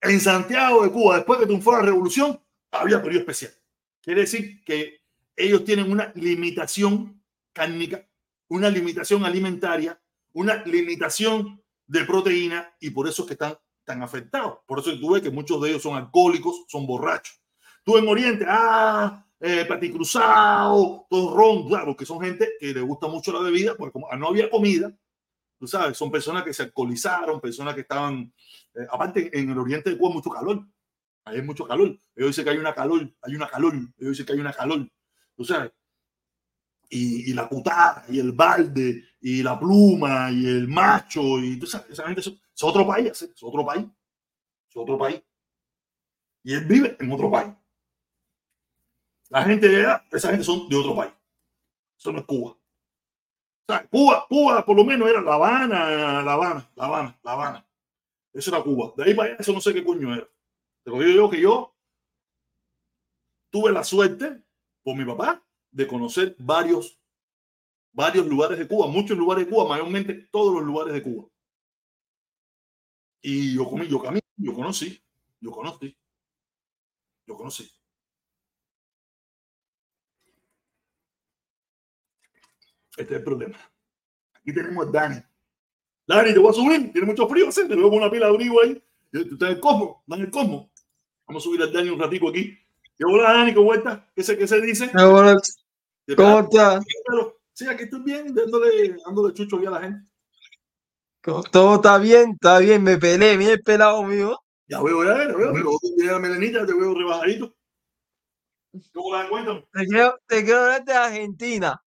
[0.00, 2.40] En Santiago de Cuba, después que triunfó la revolución,
[2.70, 3.52] había periodo especial.
[4.00, 5.00] Quiere decir que
[5.34, 7.20] ellos tienen una limitación
[7.52, 8.06] cárnica,
[8.48, 10.00] una limitación alimentaria,
[10.34, 14.58] una limitación de proteína y por eso es que están tan afectados.
[14.66, 17.40] Por eso tú ves que muchos de ellos son alcohólicos, son borrachos.
[17.82, 23.08] Tú en Oriente, ah, eh, cruzado, todo ron, claro, que son gente que le gusta
[23.08, 24.90] mucho la bebida, porque como no había comida,
[25.58, 28.32] tú sabes, son personas que se alcoholizaron, personas que estaban,
[28.74, 30.66] eh, aparte en el Oriente de Cuba mucho calor,
[31.26, 31.88] hay mucho calor.
[32.16, 34.88] Ellos dicen que hay una calor, hay una calor, ellos dicen que hay una calor,
[35.36, 35.72] tú sabes.
[36.88, 41.66] Y, y la putada, y el balde, y la pluma, y el macho, y tú
[41.66, 43.86] sabes, esa gente es otro país, es otro país.
[44.70, 45.22] Es otro país.
[46.42, 47.52] Y él vive en otro país.
[49.30, 51.12] La gente de esa gente son de otro país.
[51.98, 52.50] Eso no es Cuba.
[52.50, 57.32] O sea, Cuba, Cuba por lo menos era La Habana, La Habana, La Habana, La
[57.32, 57.66] Habana.
[58.32, 58.92] Eso era Cuba.
[58.96, 60.28] De ahí para allá, eso no sé qué coño era.
[60.82, 61.74] Pero yo digo que yo
[63.50, 64.42] tuve la suerte,
[64.82, 67.00] por mi papá, de conocer varios,
[67.92, 71.28] varios lugares de Cuba, muchos lugares de Cuba, mayormente todos los lugares de Cuba.
[73.22, 75.02] Y yo comí, yo caminé, yo conocí,
[75.40, 75.96] yo conocí,
[77.26, 77.72] yo conocí.
[82.96, 83.58] Este es el problema.
[84.34, 85.22] Aquí tenemos a Dani.
[86.06, 86.92] Dani, te voy a subir.
[86.92, 87.66] Tiene mucho frío, ¿sí?
[87.66, 88.82] Te veo con una pila de abrigo ahí.
[89.10, 90.70] Tú estás en el cosmo, estás en el cosmo.
[91.26, 92.58] Vamos a subir al Dani un ratico aquí.
[92.96, 93.54] ¿Qué hola, Dani?
[93.54, 94.00] ¿Cómo estás?
[94.14, 94.90] ¿Qué se, qué se dice?
[94.94, 95.40] Hola.
[96.16, 96.84] ¿Cómo estás?
[97.52, 100.08] Sí, aquí estoy bien, dándole, dándole chucho aquí a la gente.
[101.50, 104.38] Todo está bien, está bien, me peleé, mira el pelado mío.
[104.66, 107.54] Ya veo, ya veo, pero tú la melenita, te veo rebajadito.
[108.92, 109.68] ¿Cómo la encuentro?
[109.72, 111.83] Te quiero, te quiero ver de Argentina.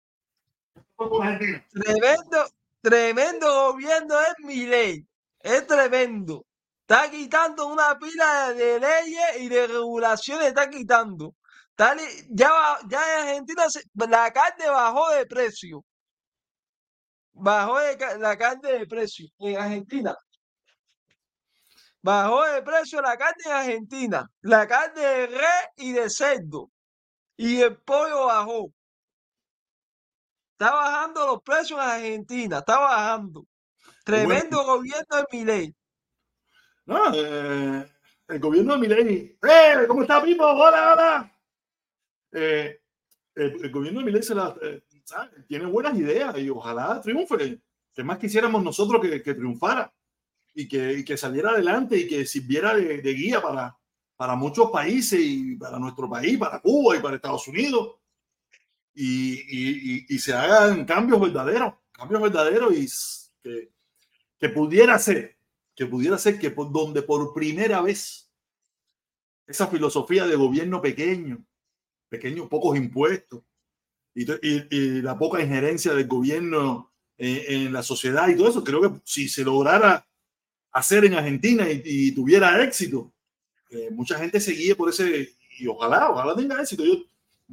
[1.72, 2.46] Tremendo,
[2.80, 5.06] tremendo gobierno es mi ley.
[5.40, 6.44] Es tremendo.
[6.80, 11.34] Está quitando una pila de leyes y de regulaciones, está quitando.
[12.28, 15.84] ya, en Argentina la carne bajó de precio
[17.32, 17.78] bajó
[18.18, 20.16] la carne de precio en Argentina.
[22.02, 26.70] Bajó de precio la carne en Argentina, la carne de res y de cerdo.
[27.36, 28.72] Y el pollo bajó.
[30.62, 33.44] Está bajando los precios en Argentina, está bajando.
[34.04, 35.74] Tremendo gobierno de Milei.
[36.86, 37.90] No, eh,
[38.28, 39.38] el gobierno de Milei.
[39.42, 39.86] ¡Eh!
[39.88, 40.44] ¿Cómo está, Pipo?
[40.44, 41.38] ¡Hola, hola!
[42.30, 42.80] Eh,
[43.34, 44.84] el, gobierno de Milei se la, eh,
[45.48, 47.60] tiene buenas ideas y ojalá triunfe.
[47.92, 49.92] Que más quisiéramos nosotros que, triunfara
[50.54, 53.76] y que, que, saliera adelante y que sirviera de, guía para,
[54.14, 57.96] para muchos países y para nuestro país, para Cuba y para Estados Unidos.
[58.94, 62.86] Y, y, se hagan cambios verdaderos, cambios verdaderos y
[63.42, 63.70] que,
[64.38, 65.38] que pudiera ser,
[65.74, 68.30] que pudiera ser que por, donde por primera vez
[69.46, 71.44] esa filosofía de gobierno pequeño,
[72.08, 73.42] pequeño, pocos impuestos,
[74.14, 79.28] y, la poca injerencia del gobierno en, la sociedad y todo eso, creo que si
[79.28, 80.06] se lograra
[80.72, 83.12] hacer en Argentina y, tuviera éxito,
[83.70, 86.82] eh, mucha gente seguía por ese, y ojalá, ojalá tenga éxito.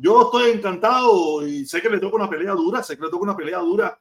[0.01, 3.23] Yo estoy encantado y sé que le toca una pelea dura, sé que le toca
[3.23, 3.99] una pelea dura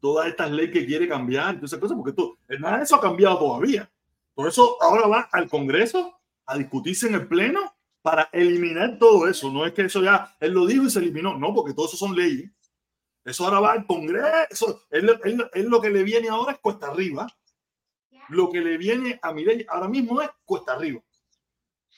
[0.00, 3.88] todas estas leyes que quiere cambiar, entonces, porque esto, nada de eso ha cambiado todavía.
[4.34, 9.52] Por eso ahora va al Congreso a discutirse en el Pleno para eliminar todo eso.
[9.52, 11.96] No es que eso ya, él lo dijo y se eliminó, no, porque todo eso
[11.96, 12.50] son leyes.
[13.24, 14.82] Eso ahora va al Congreso.
[14.90, 17.26] Es lo que le viene ahora es cuesta arriba.
[18.30, 21.00] Lo que le viene a mi ley ahora mismo es cuesta arriba.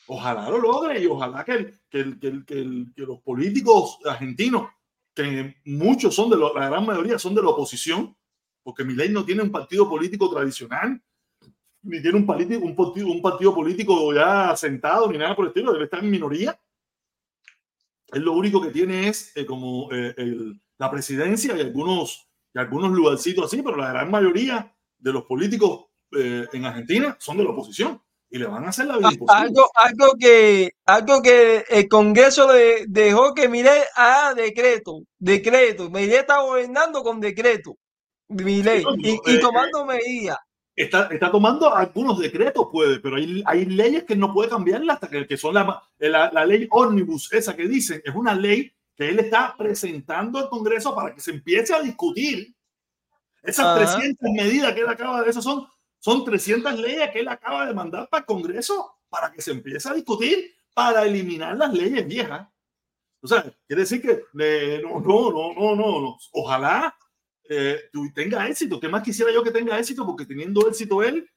[0.07, 4.69] Ojalá lo logre y ojalá que, que, que, que los políticos argentinos,
[5.15, 8.17] que muchos son de la gran mayoría son de la oposición,
[8.63, 11.01] porque mi ley no tiene un partido político tradicional,
[11.83, 15.49] ni tiene un, político, un, partido, un partido político ya sentado, ni nada por el
[15.51, 16.59] estilo, debe estar en minoría.
[18.13, 22.59] Él lo único que tiene es eh, como eh, el, la presidencia y algunos, y
[22.59, 27.45] algunos lugarcitos así, pero la gran mayoría de los políticos eh, en Argentina son de
[27.45, 28.01] la oposición
[28.33, 32.87] y le van a hacer la vida Algo, algo, que, algo que el Congreso le
[32.89, 35.91] dejó que mire a decreto, decreto.
[35.91, 37.77] Mire está gobernando con decreto,
[38.29, 40.39] Milei, y, tomando medidas
[40.75, 45.11] está, está tomando algunos decretos, puede, pero hay, hay leyes que no puede cambiarlas hasta
[45.11, 49.19] que, que son la, la, ley omnibus, esa que dicen, es una ley que él
[49.19, 52.55] está presentando al Congreso para que se empiece a discutir.
[53.43, 55.67] Esas 300 medidas que él acaba de, esas son,
[56.03, 59.89] son 300 leyes que él acaba de mandar para el Congreso para que se empiece
[59.89, 62.49] a discutir para eliminar las leyes viejas.
[63.21, 64.25] O sea, quiere decir que
[64.83, 66.19] no, no, no, no, no, no.
[66.33, 66.93] Ojalá
[67.49, 68.81] eh, tenga éxito.
[68.81, 70.05] ¿Qué más quisiera yo que tenga éxito?
[70.05, 71.31] Porque teniendo éxito él,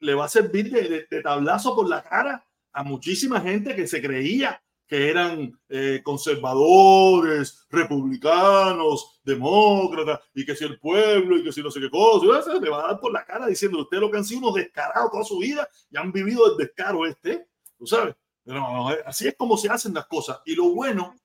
[0.00, 4.62] le va a servir de, tablazo por la cara a muchísima gente que se creía
[4.86, 11.70] que eran eh, conservadores, republicanos, demócratas, y que si el pueblo, y que si no
[11.70, 14.24] sé qué cosa, le va a dar por la cara diciendo usted lo que han
[14.24, 18.14] sido unos descarados toda su vida y han vivido el descaro este, tú sabes.
[18.44, 20.40] Pero así es como se hacen las cosas.
[20.44, 21.16] Y lo bueno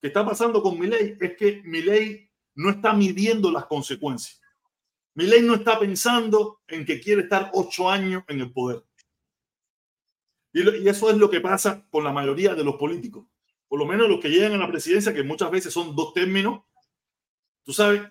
[0.00, 4.40] que está pasando con mi ley es que mi ley no está midiendo las consecuencias.
[5.14, 8.82] ley no está pensando en que quiere estar ocho años en el poder.
[10.52, 13.26] Y, eso es lo que pasa con la mayoría de los políticos.
[13.68, 16.62] Por lo menos los que llegan a la presidencia, que muchas veces son dos términos,
[17.64, 18.02] tú sabes,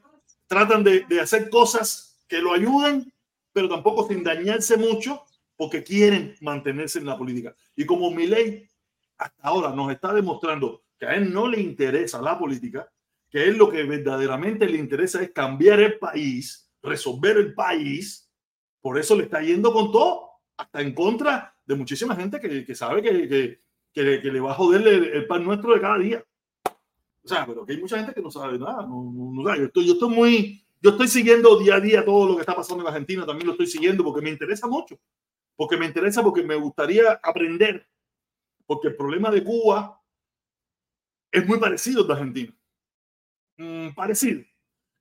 [0.46, 3.12] tratan de, hacer cosas que lo ayuden,
[3.52, 5.24] pero tampoco sin dañarse mucho,
[5.56, 7.56] porque quieren mantenerse en la política.
[7.76, 8.70] Y como ley
[9.18, 12.92] hasta ahora nos está demostrando que a él no le interesa la política,
[13.30, 18.30] que es lo que verdaderamente le interesa es cambiar el país, resolver el país.
[18.80, 22.76] Por eso le está yendo con todo, hasta en contra de muchísima gente que, que
[22.76, 26.24] sabe que, que, que, le, va a joder el, pan nuestro de cada día.
[27.24, 28.84] O sea, pero que hay mucha gente que no sabe nada.
[28.84, 32.36] No, no, yo, estoy, yo estoy muy, yo estoy siguiendo día a día todo lo
[32.36, 34.98] que está pasando en Argentina, también lo estoy siguiendo porque me interesa mucho,
[35.58, 37.86] porque me interesa, porque me gustaría aprender,
[38.66, 40.02] porque el problema de Cuba
[41.30, 42.58] es muy parecido al de Argentina.
[43.58, 44.44] Mm, parecido.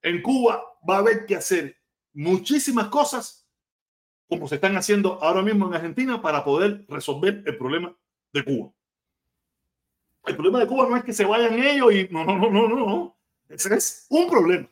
[0.01, 1.77] En Cuba va a haber que hacer
[2.13, 3.46] muchísimas cosas
[4.27, 7.95] como se están haciendo ahora mismo en Argentina para poder resolver el problema
[8.33, 8.73] de Cuba.
[10.25, 12.75] El problema de Cuba no es que se vayan ellos y no, no, no, no,
[12.75, 13.17] no.
[13.47, 14.69] Ese es un problema.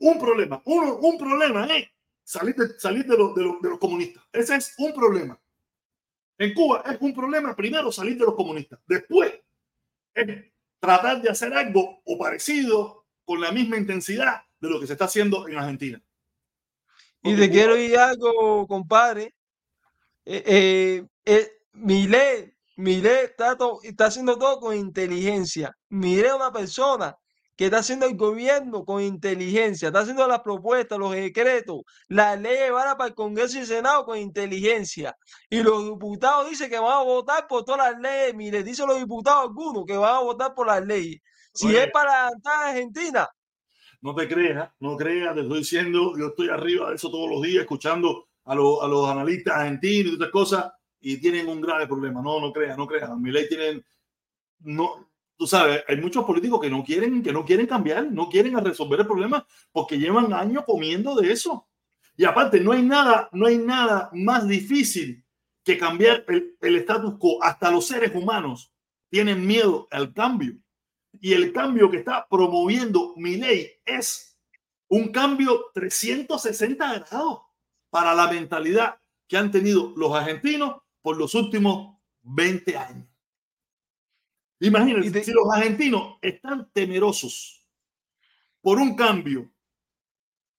[0.00, 0.62] Un problema.
[0.66, 1.88] Un, un problema es
[2.22, 4.22] salir, de, salir de, de, de los comunistas.
[4.32, 5.40] Ese es un problema.
[6.36, 8.78] En Cuba es un problema primero salir de los comunistas.
[8.86, 9.32] Después
[10.14, 14.92] es tratar de hacer algo o parecido con la misma intensidad de lo que se
[14.92, 16.02] está haciendo en Argentina.
[17.22, 19.34] Y te quiero ir algo, compadre.
[20.24, 25.76] Eh, eh, eh Milé, está, está haciendo todo con inteligencia.
[25.88, 27.16] Milé una persona
[27.56, 32.70] que está haciendo el gobierno con inteligencia, está haciendo las propuestas, los decretos, las leyes
[32.70, 35.16] van para el Congreso y Senado con inteligencia.
[35.50, 38.34] Y los diputados dicen que van a votar por todas las leyes.
[38.34, 41.20] Mire, dicen los diputados algunos que van a votar por las leyes.
[41.52, 42.30] Si es para a
[42.68, 43.28] Argentina.
[44.00, 47.42] No te creas, no creas, te estoy diciendo, yo estoy arriba de eso todos los
[47.42, 51.86] días, escuchando a, los, a los analistas argentinos y otras cosas, y tienen un grave
[51.86, 52.22] problema.
[52.22, 53.16] No, no creas, no creas.
[53.18, 53.84] Mi ley tienen,
[54.60, 58.56] no, tú sabes, hay muchos políticos que no quieren, que no quieren cambiar, no quieren
[58.64, 61.68] resolver el problema porque llevan años comiendo de eso.
[62.16, 65.24] Y aparte, no hay nada, no hay nada más difícil
[65.64, 67.42] que cambiar el, el status quo.
[67.42, 68.72] Hasta los seres humanos
[69.08, 70.56] tienen miedo al cambio.
[71.20, 74.38] Y el cambio que está promoviendo mi ley es
[74.88, 77.40] un cambio 360 grados
[77.90, 83.08] para la mentalidad que han tenido los argentinos por los últimos 20 años.
[84.60, 87.66] Imagínense, si los argentinos están temerosos
[88.60, 89.50] por un cambio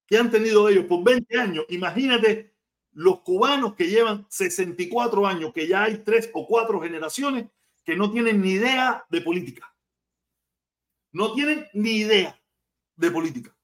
[0.07, 2.55] que han tenido ellos por 20 años, imagínate
[2.93, 7.47] los cubanos que llevan 64 años, que ya hay tres o cuatro generaciones
[7.83, 9.73] que no tienen ni idea de política.
[11.11, 12.39] No tienen ni idea
[12.95, 13.55] de política.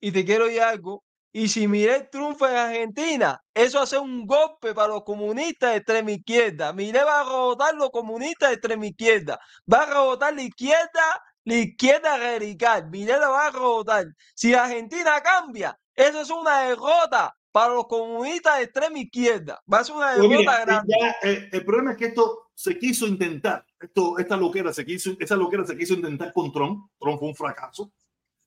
[0.00, 1.04] Y te quiero decir algo,
[1.34, 6.10] Y si Milei triunfa en Argentina, eso hace un golpe para los comunistas de extrema
[6.10, 6.72] izquierda.
[6.74, 9.38] Milei va a rebotar los comunistas de extrema izquierda.
[9.72, 12.90] Va a rebotar la izquierda, la izquierda radical.
[12.90, 14.06] Milei la va a rebotar.
[14.34, 19.62] Si Argentina cambia, eso es una derrota para los comunistas de extrema izquierda.
[19.72, 20.94] Va a ser una Pues derrota mira, grande.
[20.98, 25.16] ya, eh, el problema es que esto se quiso intentar, esto, esta loquera se quiso,
[25.20, 27.92] esa loquera se quiso intentar con Trump, Trump fue un fracaso,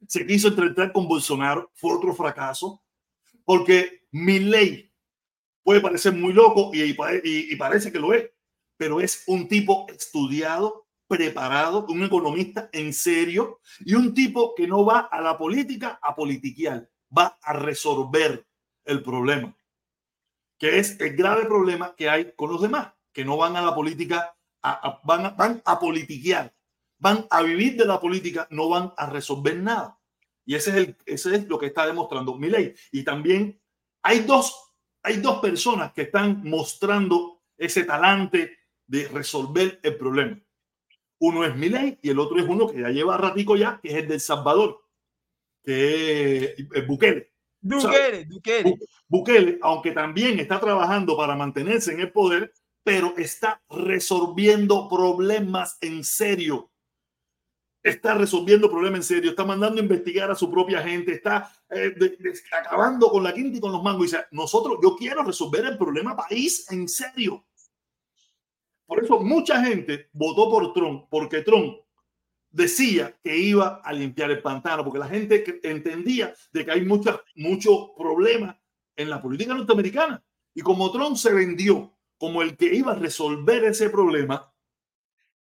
[0.08, 2.84] se quiso intentar con Bolsonaro, fue otro fracaso,
[3.44, 4.92] porque mi ley
[5.64, 8.30] puede parecer muy loco y, y- y parece que lo es,
[8.78, 14.84] pero es un tipo estudiado, preparado, un economista en serio y un tipo que no
[14.86, 18.46] va a la política a politiquear, va a resolver
[18.86, 19.56] el problema
[20.58, 23.76] que es el grave problema que hay con los demás, que no van a la
[23.76, 26.54] política, a- van, a, van a politiquear,
[26.98, 30.00] van a vivir de la política, no van a resolver nada.
[30.46, 32.74] Y ese es, el, ese es lo que está demostrando Milei.
[32.92, 33.60] Y también
[34.02, 34.74] hay dos,
[35.04, 38.58] hay dos personas que están mostrando ese talante
[38.88, 40.40] de resolver el problema.
[41.20, 43.96] Uno es Milei y el otro es uno que ya lleva ratico ya, que es
[43.96, 44.82] el del Salvador,
[45.64, 46.86] que es eh,
[47.66, 48.26] Bukele.
[48.26, 48.76] Duquere.
[49.08, 52.54] Bukele, aunque también está trabajando para mantenerse en el poder,
[52.84, 56.72] pero está resolviendo problemas en serio.
[57.84, 61.94] Está resolviendo problemas en serio, está mandando a investigar a su propia gente, está eh,
[61.96, 64.04] de- de- acabando con la quinta y con los mangos.
[64.08, 67.46] Y dice, nosotros, yo quiero resolver el problema país en serio.
[68.88, 71.80] Por eso mucha gente votó por Trump, porque Trump
[72.56, 77.20] decía que iba a limpiar el pantano, porque la gente entendía de que hay muchos
[77.36, 78.56] mucho problemas
[78.96, 80.24] en la política norteamericana.
[80.54, 84.54] Y como Trump se vendió como el que iba a resolver ese problema,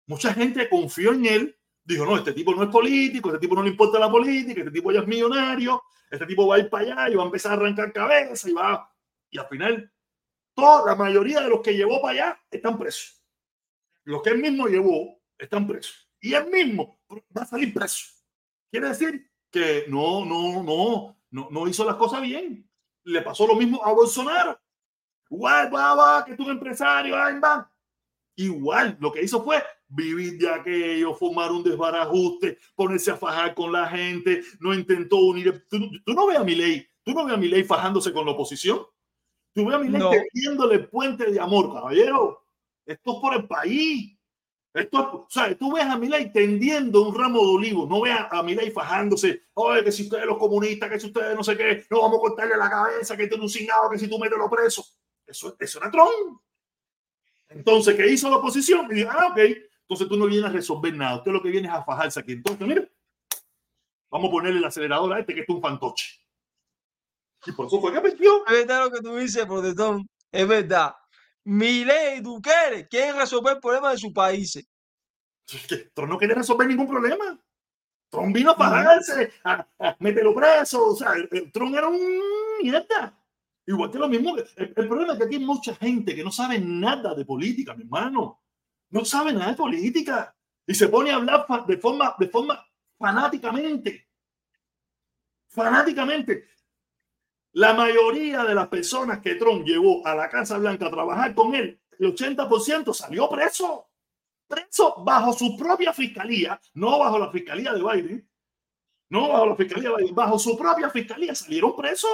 [0.06, 3.62] mucha gente confió en él, dijo, no, este tipo no es político, este tipo no
[3.62, 6.84] le importa la política, este tipo ya es millonario, este tipo va a ir para
[6.84, 8.94] allá y va a empezar a arrancar cabeza y va...
[9.30, 9.90] Y al final,
[10.52, 13.22] toda la mayoría de los que llevó para allá están presos.
[14.04, 16.06] Los que él mismo llevó están presos.
[16.20, 16.97] Y él mismo
[17.36, 18.06] va a salir preso.
[18.70, 22.68] Quiere decir que no, no, no, no, no hizo las cosas bien.
[23.04, 24.58] Le pasó lo mismo a Bolsonaro.
[25.30, 27.70] Igual, va, va, que tú un empresario, ay, va.
[28.36, 33.72] Igual, lo que hizo fue vivir de aquello, fumar un desbarajuste, ponerse a fajar con
[33.72, 35.66] la gente, no intentó unir.
[35.68, 38.26] Tú, tú no ves a mi ley, tú no ves a mi ley fajándose con
[38.26, 38.80] la oposición.
[39.54, 40.10] Tú ves a mi ley No.
[40.10, 42.44] tejiéndole puente de amor, caballero.
[42.86, 44.17] Esto es por el país.
[44.74, 48.14] Esto, es- o sea, tú ves a Milei tendiendo un ramo de olivo, no ves
[48.30, 51.86] a, Milei fajándose, oye, que si ustedes los comunistas, que si ustedes no sé qué,
[51.90, 54.50] no vamos a cortarle la cabeza, que tiene un cingado, que si tú metes los
[54.50, 54.98] presos.
[55.26, 56.40] Eso, eso era Trump.
[57.48, 58.86] Entonces, ¿qué hizo la oposición?
[58.90, 61.68] Y dijo, ah, ok, entonces tú no vienes a resolver nada, usted lo que viene
[61.68, 62.32] es a fajarse aquí.
[62.32, 62.86] Entonces, mira,
[64.10, 66.20] vamos a ponerle el acelerador a este que es un fantoche.
[67.46, 68.46] Y por eso fue que perdió.
[68.46, 70.06] Es verdad lo que tú dices, protestón.
[70.30, 70.94] Es verdad.
[71.48, 74.66] Milei y Duquere quieren resolver el problema de sus países.
[75.50, 77.40] Es que Trump no quería resolver ningún problema.
[78.10, 80.88] Trump vino a fajarse, a, a meterlo preso.
[80.88, 82.20] O sea, el, el Trump era un
[82.62, 83.18] mierda.
[83.66, 84.36] Igual que lo mismo.
[84.36, 87.74] El, el problema es que aquí hay mucha gente que no sabe nada de política,
[87.74, 88.42] mi hermano.
[88.90, 90.36] No sabe nada de política.
[90.66, 92.62] Y se pone a hablar de forma, de forma
[92.98, 94.06] fanáticamente.
[95.48, 96.46] Fanáticamente.
[97.52, 101.54] La mayoría de las personas que Trump llevó a la Casa Blanca a trabajar con
[101.54, 103.84] él, el 80% salió preso
[104.48, 108.30] preso bajo su propia fiscalía, no bajo la fiscalía de Biden,
[109.10, 112.10] no bajo la fiscalía de Biden, bajo su propia fiscalía salieron presos.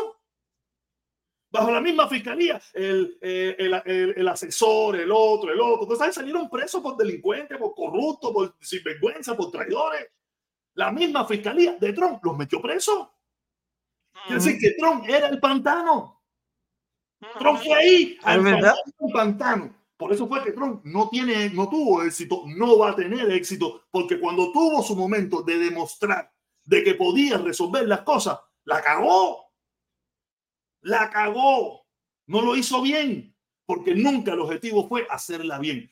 [1.52, 6.50] Bajo la misma fiscalía, el, eh, el, el- asesor, el otro, el otro, entonces salieron
[6.50, 10.08] presos por delincuentes, por corruptos, por sinvergüenza, por traidores.
[10.74, 13.06] La misma fiscalía de Trump los metió presos.
[14.26, 16.22] Quiere decir que Trump era el pantano.
[17.38, 18.42] Trump fue ahí al
[19.12, 19.74] pantano.
[19.96, 23.84] Por eso fue que Trump no tiene, no tuvo éxito, no va a tener éxito,
[23.90, 26.32] porque cuando tuvo su momento de demostrar
[26.64, 29.52] de que podía resolver las cosas, la cagó.
[30.80, 31.86] La cagó.
[32.26, 33.36] No lo hizo bien,
[33.66, 35.90] porque nunca el objetivo fue hacerla bien.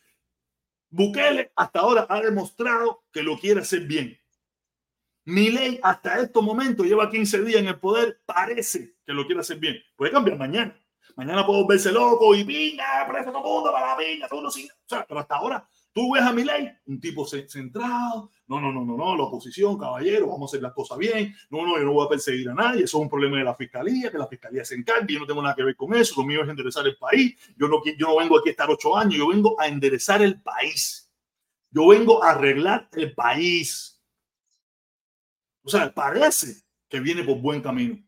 [0.90, 4.18] Bukele hasta ahora ha demostrado que lo quiere hacer bien.
[5.24, 9.58] Milei hasta estos momentos lleva 15 días en el poder, parece que lo quiere hacer
[9.58, 9.76] bien.
[9.96, 10.76] Puede cambiar mañana.
[11.16, 14.66] Mañana puedo verse loco y pinga, preso todo el mundo para la pinga, todo sin.
[14.70, 18.30] O sea, pero hasta ahora tú ves a Milei, un tipo ce- centrado.
[18.46, 21.34] No, no, no, no, no, la oposición, caballero, vamos a hacer las cosas bien.
[21.50, 22.84] No, no, yo no voy a perseguir a nadie.
[22.84, 25.14] Eso es un problema de la fiscalía, que la fiscalía se encargue.
[25.14, 26.14] Yo no tengo nada que ver con eso.
[26.20, 27.36] Lo mío es enderezar el país.
[27.58, 29.14] Yo no, yo no vengo aquí a estar ocho años.
[29.16, 31.10] Yo vengo a enderezar el país.
[31.70, 33.91] Yo vengo a arreglar el país.
[35.64, 37.98] O sea, parece que viene por buen camino.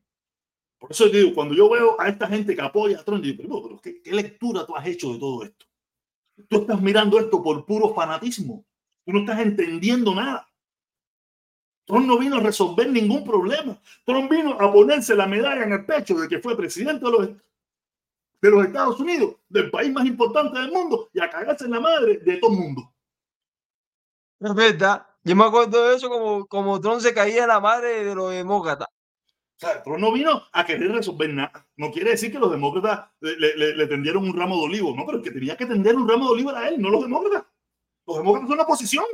[0.79, 3.81] Por eso digo, cuando yo veo a esta gente que apoya a Trump, digo, pero,
[3.81, 5.67] ¿qué, ¿qué, lectura tú has hecho de todo esto?
[6.49, 8.67] Tú estás mirando esto por puro fanatismo.
[9.05, 10.49] Tú no estás entendiendo nada.
[11.87, 13.81] Trump no vino a resolver ningún problema.
[14.05, 17.29] Trump vino a ponerse la medalla en el pecho de que fue presidente de los,
[17.29, 21.81] de los Estados Unidos, del país más importante del mundo, y a cagarse en la
[21.81, 22.95] madre de todo el mundo.
[24.41, 25.07] Es verdad.
[25.25, 28.31] Yo me acuerdo de eso como, como Trump se caía en la madre de los
[28.31, 28.89] demócratas.
[29.57, 31.67] O sea, Trump no vino a querer resolver nada.
[31.77, 35.19] No quiere decir que los demócratas le, le, tendieron un ramo de olivo, no, pero
[35.19, 37.45] el que tenía que tender un ramo de olivo era él, no los demócratas.
[38.07, 39.05] Los demócratas son la oposición.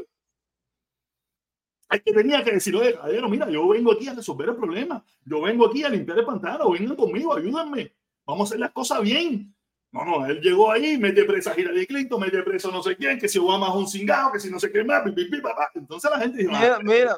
[1.89, 5.05] Hay que tenía que decir, oye, caballero, mira, yo vengo aquí a resolver el problema.
[5.25, 6.71] Yo vengo aquí a limpiar el pantano.
[6.71, 7.93] Vengan conmigo, ayúdenme.
[8.27, 9.55] Vamos a hacer las cosas bien.
[9.93, 13.19] No, no, él llegó ahí, mete presa a Hillary Clinton, mete preso no sé quién,
[13.19, 15.03] que si Obama es un cingado, que si no sé qué más.
[15.75, 17.17] Entonces la gente dijo, mira, mira,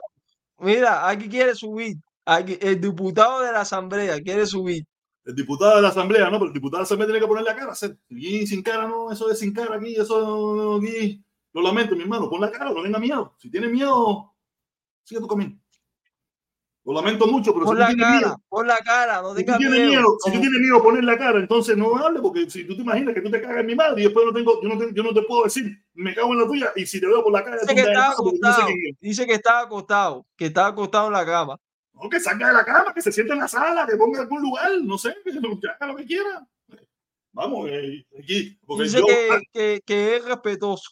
[0.59, 1.97] mira, aquí quiere subir.
[2.25, 4.85] Aquí, el diputado de la asamblea quiere subir.
[5.25, 7.45] El diputado de la asamblea, no, pero el diputado de la asamblea tiene que poner
[7.45, 7.73] la cara.
[7.73, 7.97] Hacer.
[8.09, 11.23] Y sin cara, no, eso de sin cara aquí, eso aquí.
[11.53, 13.37] Lo lamento, mi hermano, pon la cara, no tenga miedo.
[13.39, 14.35] Si tiene miedo,
[15.05, 15.62] sigue tu camino.
[16.85, 19.57] Lo lamento mucho, pero por si la tú cara, miedo, la cara, no si tú
[19.57, 20.17] tienes miedo.
[20.25, 22.83] si tú tienes miedo a poner la cara, entonces no hable, porque si tú te
[22.83, 24.93] imaginas que tú te cagas en mi madre y después no tengo, yo no te,
[24.93, 27.33] yo no te puedo decir, me cago en la tuya, y si te veo por
[27.33, 28.69] la calle, Dice que sé acostado.
[29.01, 31.61] Dice que estaba acostado, que estaba acostado en la cama.
[31.95, 34.23] No, que salga de la cama, que se siente en la sala, que ponga en
[34.25, 36.45] algún lugar, no sé, que haga lo que quiera.
[37.31, 40.91] Vamos, eh, aquí, porque Dice yo, que, que, que es respetuoso.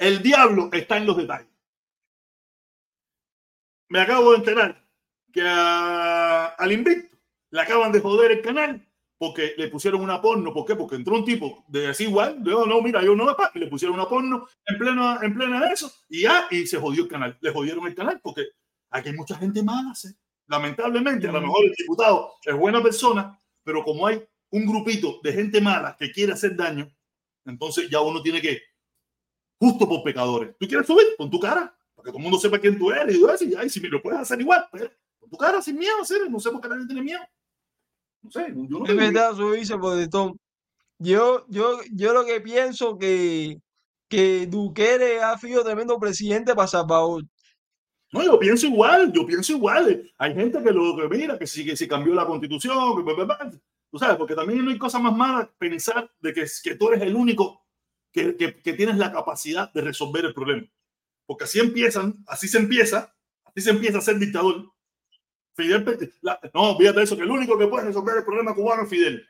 [0.00, 1.49] el diablo está en los detalles.
[3.90, 4.86] Me acabo de enterar
[5.32, 7.16] que a- al invicto
[7.50, 8.86] le acaban de joder el canal
[9.18, 10.54] porque le pusieron una porno.
[10.54, 10.76] ¿Por qué?
[10.76, 12.38] Porque entró un tipo de así igual.
[12.44, 15.66] Yo no, mira, yo no, pa, y le pusieron una porno en pleno, en plena
[15.72, 17.36] eso y ya, y se jodió el canal.
[17.40, 18.46] Le jodieron el canal porque
[18.90, 19.94] aquí hay mucha gente mala.
[19.94, 20.08] ¿sí?
[20.46, 25.32] Lamentablemente, a lo mejor el diputado es buena persona, pero como hay un grupito de
[25.32, 26.88] gente mala que quiere hacer daño,
[27.44, 28.60] entonces ya uno tiene que,
[29.58, 32.58] justo por pecadores, tú quieres subir con tu cara, para que todo el mundo sepa
[32.58, 34.66] quién tú eres y todo eso, y ya, y si me lo puedes hacer igual,
[34.70, 37.20] pues, con tu cara, sin miedo, hacer, no sé por qué nadie tiene miedo.
[38.22, 40.38] No sé, yo no Es verdad, eso dice Podetón.
[40.98, 43.60] Yo, yo, yo lo que pienso que,
[44.08, 47.24] que Bukele ha sido tremendo presidente para Salvador.
[48.12, 50.10] No, yo pienso igual, yo pienso igual.
[50.18, 53.14] Hay gente que lo que mira, que si, que si cambió la constitución, que, bla,
[53.14, 53.50] bla, bla.
[53.90, 57.02] tú sabes, porque también no hay cosa más mala pensar de que, que tú eres
[57.02, 57.64] el único
[58.12, 60.66] que, que, que tienes la capacidad de resolver el problema.
[61.30, 63.14] Porque así empiezan, así se empieza,
[63.44, 64.68] así se empieza a ser dictador.
[65.54, 68.88] Fidel, la- no, fíjate eso, que el único que puede resolver el problema cubano es
[68.88, 69.24] Fidel.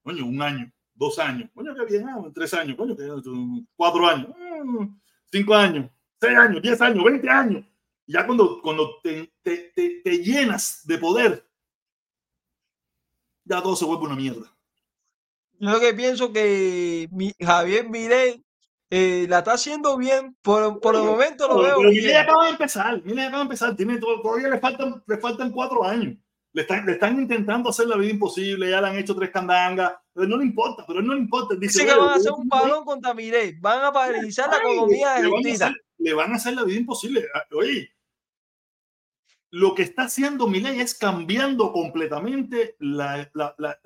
[0.00, 3.04] Coño, un año, dos años, coño, qué bien, ah, tres años, coño, que,
[3.74, 4.28] cuatro años,
[4.64, 4.94] mm,
[5.32, 5.90] cinco años,
[6.20, 7.66] seis años, diez años, veinte años.
[8.06, 11.50] Ya cuando, cuando te, te, te, te llenas de poder,
[13.44, 14.56] ya todo se vuelve una mierda.
[15.58, 18.40] Yo lo que pienso que mi, Javier Milei
[18.90, 20.36] eh, la está haciendo bien.
[20.42, 22.16] Por, por el momento lo pero- veo pero bien.
[22.16, 25.84] acaba de empezar, Milei acaba de empezar, tiene todo- todavía le faltan, le faltan cuatro
[25.84, 26.16] años.
[26.52, 29.92] Le están, le están intentando hacer la vida imposible, ya le han hecho tres candangas,
[30.12, 31.54] pero no le importa, pero no le importa.
[31.54, 33.56] Dice que "Oye, van a hacer un balón contra Milei.
[33.60, 35.72] Van a paralizar la economía a argentina.
[35.98, 37.24] le van a hacer la vida imposible.
[37.34, 37.92] Ah, Oye,
[39.52, 43.78] lo que está haciendo Milei es cambiando completamente la- la- la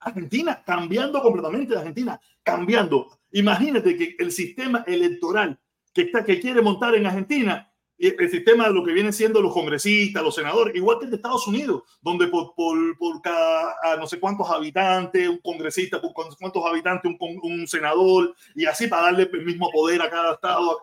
[0.00, 3.18] Argentina, cambiando completamente Argentina, cambiando.
[3.32, 5.58] Imagínate que el sistema electoral
[5.92, 9.52] que, está, que quiere montar en Argentina, el sistema de lo que vienen siendo los
[9.52, 14.06] congresistas, los senadores, igual que el de Estados Unidos, donde por, por, por cada no
[14.06, 19.44] sé cuántos habitantes, un congresista, por cuántos habitantes, un, senador, y así para darle el
[19.44, 20.70] mismo poder a cada estado.
[20.70, 20.80] O.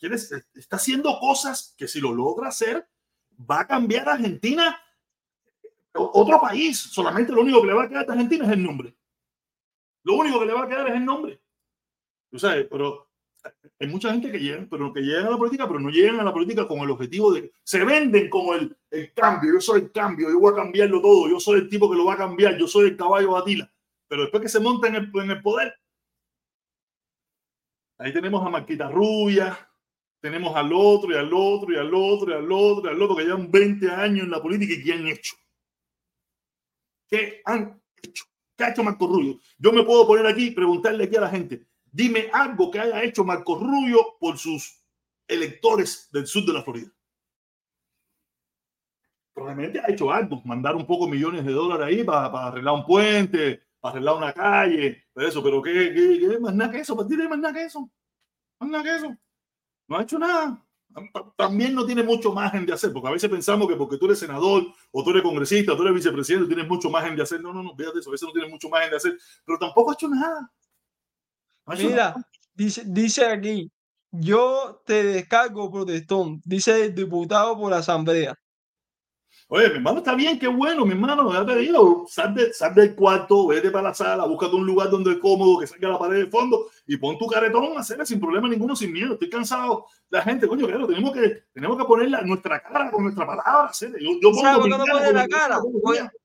[0.00, 2.88] Está haciendo cosas que si lo logra hacer,
[3.38, 4.80] va a cambiar Argentina
[5.98, 6.78] otro país.
[6.78, 8.94] Solamente lo único que le va a quedar a Argentina es el nombre.
[10.04, 11.40] Lo único que le va a quedar es el nombre.
[12.30, 13.08] Tú sabes, pero
[13.78, 16.24] hay mucha gente que llega, pero que llegan a la política, pero no llegan a
[16.24, 17.52] la política con el objetivo de.
[17.62, 19.54] Se venden como el, el cambio.
[19.54, 21.28] Yo soy el cambio, yo voy a cambiarlo todo.
[21.28, 22.56] Yo soy el tipo que lo va a cambiar.
[22.56, 23.70] Yo soy el caballo batila.
[24.08, 25.74] Pero después que se monta en el, en el poder,
[27.98, 29.68] ahí tenemos a Marquita Rubia,
[30.20, 33.16] tenemos al otro y al otro y al otro y al otro y al otro
[33.16, 35.36] que llevan 20 años en la política y que han hecho.
[37.08, 38.24] ¿Qué han hecho?
[38.56, 39.40] ¿Qué ha hecho Marco Rubio?
[39.58, 43.02] Yo me puedo poner aquí y preguntarle aquí a la gente, dime algo que haya
[43.02, 44.84] hecho Marco Rubio por sus
[45.26, 46.90] electores del sur de la Florida.
[49.32, 52.84] Probablemente ha hecho algo, mandar un poco millones de dólares ahí para, para arreglar un
[52.84, 56.38] puente, para arreglar una calle, eso, pero ¿qué, qué, qué?
[56.40, 57.88] Más nada que eso, hay más nada que eso.
[58.58, 59.16] Más nada que eso.
[59.86, 60.67] No ha hecho nada.
[61.36, 64.18] También no tiene mucho margen de hacer, porque a veces pensamos que porque tú eres
[64.18, 67.40] senador o tú eres congresista o tú eres vicepresidente tienes mucho margen de hacer.
[67.40, 69.90] No, no, no, fíjate eso, a veces no tienes mucho margen de hacer, pero tampoco
[69.90, 70.50] ha hecho nada.
[71.66, 72.14] Mira,
[72.54, 73.70] dice, dice aquí,
[74.10, 78.38] yo te descargo, protestón, dice el diputado por la asamblea.
[79.50, 83.46] Oye, mi hermano, está bien, qué bueno, mi hermano, ya te digo, sal, del cuarto,
[83.46, 86.30] vete para la sala, búscate un lugar donde es cómodo, que salga la pared de
[86.30, 89.14] fondo y pon tu caretón a hacer sin problema ninguno, sin miedo.
[89.14, 89.86] Estoy cansado.
[90.10, 93.70] La gente, coño, claro, tenemos que, tenemos que ponerla nuestra cara con nuestra palabra.
[93.80, 95.58] Yo, yo ¿Sabes por qué no pone la cara?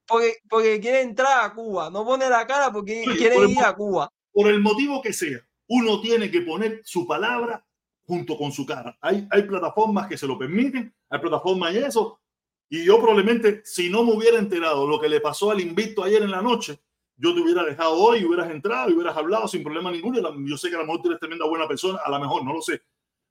[0.05, 1.89] Porque, porque, quiere entrar a Cuba.
[1.89, 4.11] No pone la cara porque quiere ir a Cuba.
[4.34, 7.65] Por el motivo que sea, uno tiene que poner su palabra
[8.05, 8.97] junto con su cara.
[8.99, 12.19] Hay, hay plataformas que se lo permiten, hay plataformas y eso,
[12.70, 16.24] y yo probablemente, si no me hubiera enterado lo que le pasó al invicto ayer
[16.24, 16.80] en la noche,
[17.18, 20.20] yo te hubiera dejado hoy, hubieras entrado y hubieras hablado sin problema ninguno.
[20.45, 22.53] Yo sé que a lo mejor tú eres tremenda buena persona, a lo mejor, no
[22.53, 22.82] lo sé.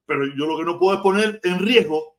[0.07, 2.16] Pero yo lo que no puedo es poner en riesgo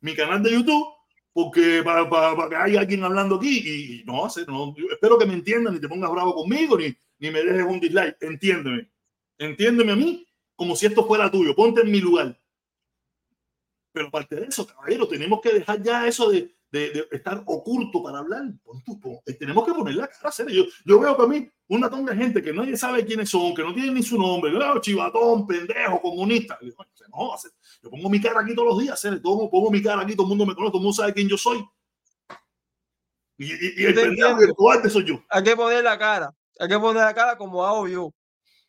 [0.00, 0.86] mi canal de YouTube
[1.32, 5.34] porque para, para, que haya alguien hablando aquí y, no hace, no, espero que me
[5.34, 8.16] entiendan, ni te pongas bravo conmigo, ni, ni me dejes un dislike.
[8.20, 8.90] Entiéndeme,
[9.38, 11.54] entiéndeme a mí como si esto fuera tuyo.
[11.54, 12.36] Ponte en mi lugar.
[13.98, 18.20] Pero aparte de eso, caballero, tenemos que dejar ya eso de, de, estar oculto para
[18.20, 18.44] hablar.
[19.26, 22.40] Eh, tenemos que poner la cara Yo, yo veo para mí una tonda de gente
[22.40, 24.52] que nadie sabe quiénes son, que no tienen ni su nombre.
[24.52, 26.56] Yo, chivatón, pendejo, comunista.
[26.62, 26.68] Yo,
[27.08, 27.34] no,
[27.82, 30.28] yo pongo mi cara aquí todos los días, todo, pongo mi cara aquí, todo el
[30.28, 31.58] mundo me conoce, todo el mundo sabe quién yo soy.
[33.36, 35.24] Y, y, el pendejo el soy yo.
[35.28, 36.32] Hay que poner la cara.
[36.60, 38.14] Hay que poner la cara como hago yo.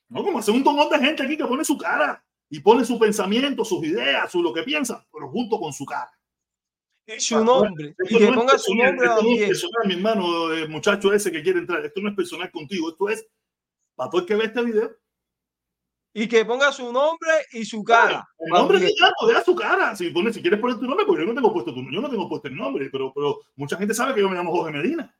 [0.08, 2.98] No, como hace un montón de gente aquí que pone su cara y pone su
[2.98, 6.12] pensamiento, sus ideas, su lo que piensa, pero junto con su cara.
[7.18, 7.96] Su nombre.
[8.08, 11.42] y que ponga su nombre esto no es personal, mi hermano, el muchacho ese que
[11.42, 11.84] quiere entrar.
[11.84, 12.90] Esto no es personal contigo.
[12.90, 13.26] Esto es
[13.96, 14.96] para todo el que ve este video.
[16.14, 18.28] Y que ponga su nombre y su cara.
[18.38, 19.96] El nombre que llamo, deja su cara.
[19.96, 22.10] Si, pone, si quieres poner tu nombre, porque yo no tengo puesto tu Yo no
[22.10, 25.16] tengo puesto el nombre, pero, pero mucha gente sabe que yo me llamo Jorge Medina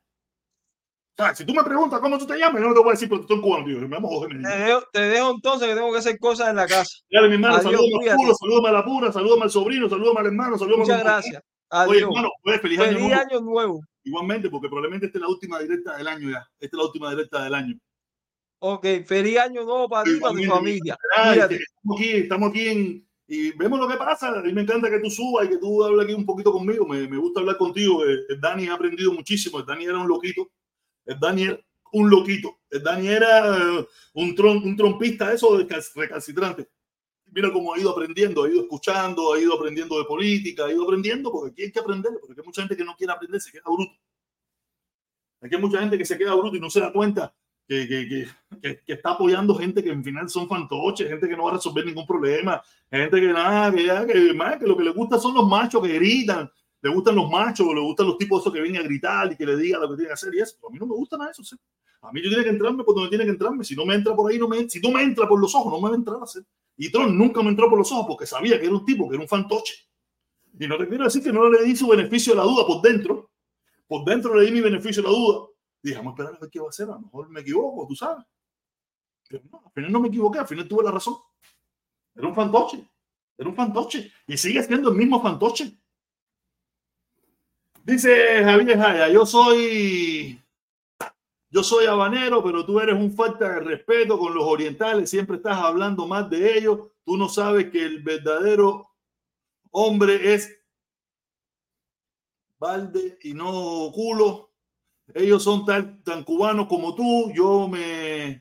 [1.34, 3.26] si tú me preguntas cómo tú te llamas, yo no te voy a decir porque
[3.32, 3.78] eres cubano, tío.
[3.88, 6.90] Me Jorge Te dejo, te dejo, entonces que tengo que hacer cosas en la casa.
[7.10, 10.26] Dale, mi hermano, salúdame al puro, salúdame a la pura, salúdame al sobrino, salúdame al
[10.26, 11.42] hermano, salúdame Muchas gracias.
[11.70, 11.90] Adiós.
[11.90, 13.80] Oye, hermano, pues, feliz, feliz año, año, nuevo.
[14.02, 16.48] Igualmente, porque probablemente esta es la última directa del año ya.
[16.58, 17.78] Esta es la última directa del año.
[18.62, 20.96] Ok, feliz año nuevo para ti y para tu familia.
[21.16, 24.28] estamos aquí, estamos aquí en, y vemos lo que pasa.
[24.28, 26.84] A mí me encanta que tú subas y que tú hables aquí un poquito conmigo.
[26.84, 28.02] Me, me gusta hablar contigo.
[28.02, 29.60] El, el Dani ha aprendido muchísimo.
[29.60, 30.50] El Dani era un loquito.
[31.10, 31.60] El Dani era
[31.92, 32.60] un loquito.
[32.70, 35.58] Dani era eh, un, tron, un trompista, eso
[35.96, 36.68] recalcitrante.
[37.32, 40.84] Mira cómo ha ido aprendiendo, ha ido escuchando, ha ido aprendiendo de política, ha ido
[40.84, 43.50] aprendiendo, porque aquí hay que aprender, porque hay mucha gente que no quiere aprender, se
[43.50, 43.92] queda bruto.
[45.40, 47.34] Aquí hay mucha gente que se queda bruto y no se da cuenta
[47.66, 48.28] que, que,
[48.62, 51.54] que, que, está apoyando gente que en final son fantoches, gente que no va a
[51.54, 55.18] resolver ningún problema, gente que nada, que, ya, que, más, que lo que le gusta
[55.18, 56.50] son los machos que gritan,
[56.82, 59.44] le gustan los machos, le gustan los tipos esos que vienen a gritar y que
[59.44, 60.56] le digan lo que tiene que hacer y eso.
[60.66, 61.44] A mí no me gusta nada eso.
[61.44, 61.56] ¿sí?
[62.02, 63.64] A mí yo tiene que entrarme por donde tiene que entrarme.
[63.64, 65.72] Si no me entra por ahí, no me Si tú me entras por los ojos,
[65.72, 66.42] no me va a entrar a hacer.
[66.76, 69.16] Y Trump nunca me entró por los ojos porque sabía que era un tipo, que
[69.16, 69.74] era un fantoche.
[70.58, 72.80] Y no te quiero decir que no le di su beneficio de la duda por
[72.80, 73.30] dentro.
[73.86, 75.48] Por dentro le di mi beneficio de la duda.
[75.82, 76.88] Dije, vamos a esperar a ver qué va a hacer.
[76.88, 78.24] A lo mejor me equivoco, tú sabes.
[79.28, 81.16] Pero no, al final no me equivoqué, al final tuve la razón.
[82.14, 82.88] Era un fantoche.
[83.36, 84.12] Era un fantoche.
[84.26, 85.79] Y sigue siendo el mismo fantoche.
[87.90, 90.40] Dice Javier Jaya, yo soy
[91.50, 95.58] yo soy habanero, pero tú eres un falta de respeto con los orientales, siempre estás
[95.58, 96.92] hablando más de ellos.
[97.04, 98.88] Tú no sabes que el verdadero
[99.72, 100.56] hombre es
[102.60, 104.52] balde y no culo.
[105.12, 107.32] Ellos son tan, tan cubanos como tú.
[107.34, 108.40] Yo me.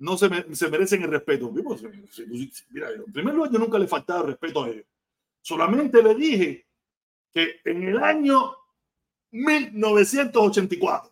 [0.00, 1.50] No se, me, se merecen el respeto.
[1.50, 4.84] Mira, en primer lugar, yo nunca le faltaba respeto a ellos.
[5.40, 6.69] Solamente le dije
[7.32, 8.56] que en el año
[9.30, 11.10] 1984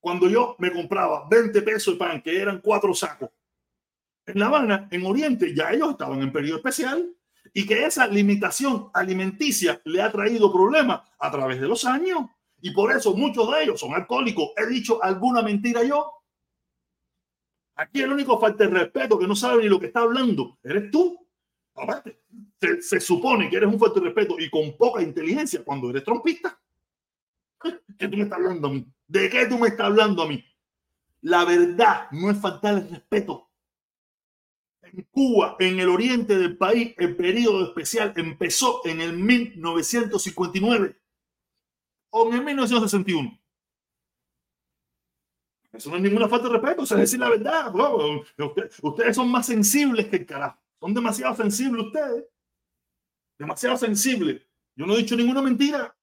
[0.00, 3.30] cuando yo me compraba 20 pesos de pan, que eran cuatro sacos,
[4.26, 7.14] en La Habana, en Oriente, ya ellos estaban en periodo especial
[7.52, 12.26] y que esa limitación alimenticia le ha traído problemas a través de los años
[12.60, 14.50] y por eso muchos de ellos son alcohólicos.
[14.56, 16.12] ¿He dicho alguna mentira yo?
[17.76, 20.90] Aquí el único falta de respeto que no sabe ni lo que está hablando eres
[20.90, 21.18] tú.
[21.74, 22.20] Aparte,
[22.80, 26.60] se, supone que eres un de respeto y con poca inteligencia cuando eres trompista.
[27.98, 28.86] ¿Qué tú me estás hablando a mí?
[29.06, 30.44] ¿De qué tú me estás hablando a mí?
[31.22, 33.50] La verdad no es faltar el respeto.
[34.82, 40.96] En Cuba, en el oriente del país, el periodo especial empezó en el 1959
[42.10, 43.40] o en el 1961.
[45.72, 47.72] Eso no es ninguna falta de respeto, es decir la verdad.
[48.82, 50.59] Ustedes son más sensibles que el carajo.
[50.80, 52.24] Son demasiado sensibles ustedes.
[53.38, 54.46] demasiado sensible.
[54.74, 55.94] Yo no he dicho ninguna mentira.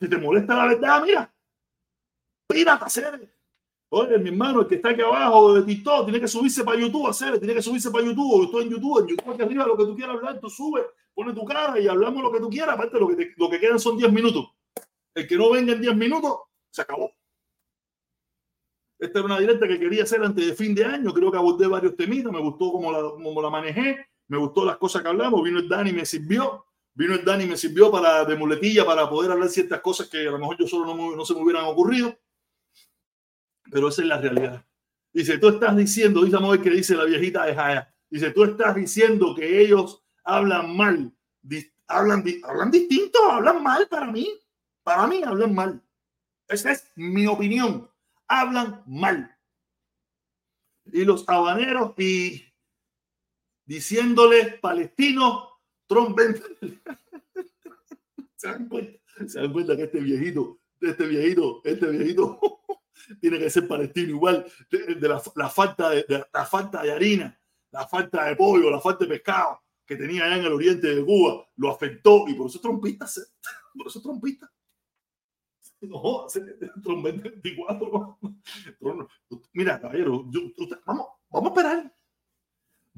[0.00, 1.34] Si te molesta la verdad, mira,
[2.48, 3.36] pírate hacer.
[3.88, 7.06] Oye, mi hermano, el que está aquí abajo de TikTok tiene que subirse para YouTube,
[7.06, 8.38] hacer, tiene que subirse para YouTube.
[8.38, 10.84] Yo estoy en YouTube, en YouTube aquí arriba, lo que tú quieras hablar, tú subes,
[11.14, 12.74] pone tu cara y hablamos lo que tú quieras.
[12.74, 14.48] Aparte, lo que, lo que quedan son 10 minutos.
[15.14, 16.40] El que no venga en 10 minutos,
[16.70, 17.12] se acabó.
[18.98, 21.12] Esta era una directa que quería hacer antes de fin de año.
[21.12, 22.32] Creo que abordé varios temitas.
[22.32, 24.06] Me gustó cómo la, cómo la manejé.
[24.28, 25.42] Me gustó las cosas que hablamos.
[25.42, 26.64] Vino el Dani y me sirvió.
[26.94, 30.26] Vino el Dani y me sirvió para, de muletilla para poder hablar ciertas cosas que
[30.26, 32.16] a lo mejor yo solo no, no se me hubieran ocurrido.
[33.70, 34.64] Pero esa es la realidad.
[35.12, 37.94] Dice, tú estás diciendo, dice ver que dice la viejita de Jaya.
[38.08, 41.12] Dice, tú estás diciendo que ellos hablan mal.
[41.86, 44.26] hablan, hablan distinto, hablan mal para mí.
[44.82, 45.82] Para mí hablan mal.
[46.48, 47.90] Esa es mi opinión
[48.28, 49.36] hablan mal.
[50.86, 52.42] Y los habaneros y
[53.64, 55.48] diciéndoles palestinos,
[55.86, 56.18] Trump
[58.36, 58.98] ¿Se dan, cuenta?
[59.26, 62.38] Se dan cuenta que este viejito, este viejito, este viejito
[63.20, 65.18] tiene que ser palestino igual de, la,
[65.48, 69.96] falta de, la falta de harina, la falta de pollo, la falta de pescado que
[69.96, 73.32] tenía en el oriente de Cuba, lo afectó y por eso trompistas,
[73.74, 74.50] por eso trompistas.
[75.82, 76.26] No,
[76.82, 78.18] Tron 2024.
[79.52, 80.24] Mira, caballero,
[80.84, 81.92] vamos, vamos a esperar.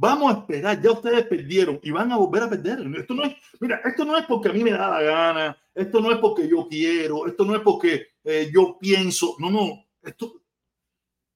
[0.00, 2.78] Vamos a esperar, ya ustedes perdieron y van a volver a perder.
[2.96, 6.00] Esto no es, mira, esto no es porque a mí me da la gana, esto
[6.00, 10.40] no es porque yo quiero, esto no es porque eh, yo pienso, no, no, esto,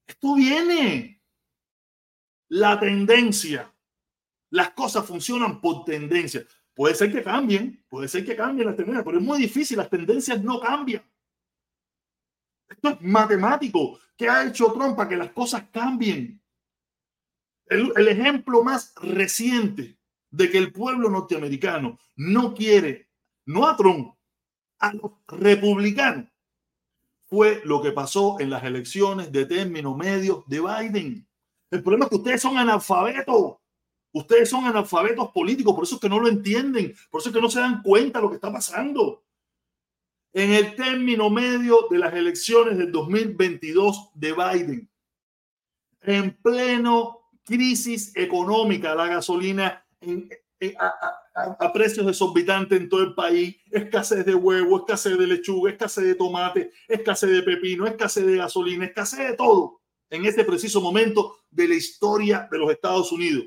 [0.06, 1.20] esto viene.
[2.50, 3.72] La tendencia,
[4.50, 6.46] las cosas funcionan por tendencia.
[6.72, 9.90] Puede ser que cambien, puede ser que cambien las tendencias, pero es muy difícil, las
[9.90, 11.02] tendencias no cambian.
[12.82, 14.00] Esto es matemático.
[14.16, 16.40] ¿Qué ha hecho Trump para que las cosas cambien?
[17.66, 19.96] El, ejemplo más reciente
[20.30, 23.08] de que el pueblo norteamericano no quiere,
[23.46, 24.14] no a Trump,
[24.80, 26.26] a los republicanos,
[27.26, 31.26] fue lo que pasó en las elecciones de término medio de Biden.
[31.70, 33.58] El problema es que ustedes son analfabetos.
[34.10, 37.40] Ustedes son analfabetos políticos, por eso es que no lo entienden, por eso es que
[37.40, 39.22] no se dan cuenta de lo que está pasando
[40.32, 44.90] en el término medio de las elecciones del 2022 de Biden,
[46.00, 49.84] en pleno crisis económica, la gasolina
[50.78, 56.14] a, precios exorbitantes en todo el país, escasez de huevo, escasez de lechuga, escasez de
[56.14, 59.80] tomate, escasez de pepino, escasez de gasolina, escasez de todo
[60.10, 63.46] en este preciso momento de la historia de los Estados Unidos.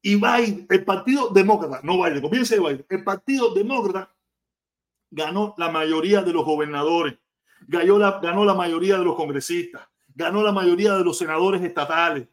[0.00, 4.15] Y Biden, el Partido Demócrata, no Biden, comienza Biden, el Partido Demócrata
[5.10, 7.18] ganó la mayoría de los gobernadores,
[7.66, 12.28] ganó la, ganó la mayoría de los congresistas, ganó la mayoría de los senadores estatales.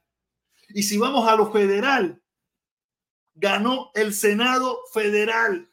[0.69, 2.21] Y si vamos a lo federal,
[3.36, 5.69] ganó el Senado federal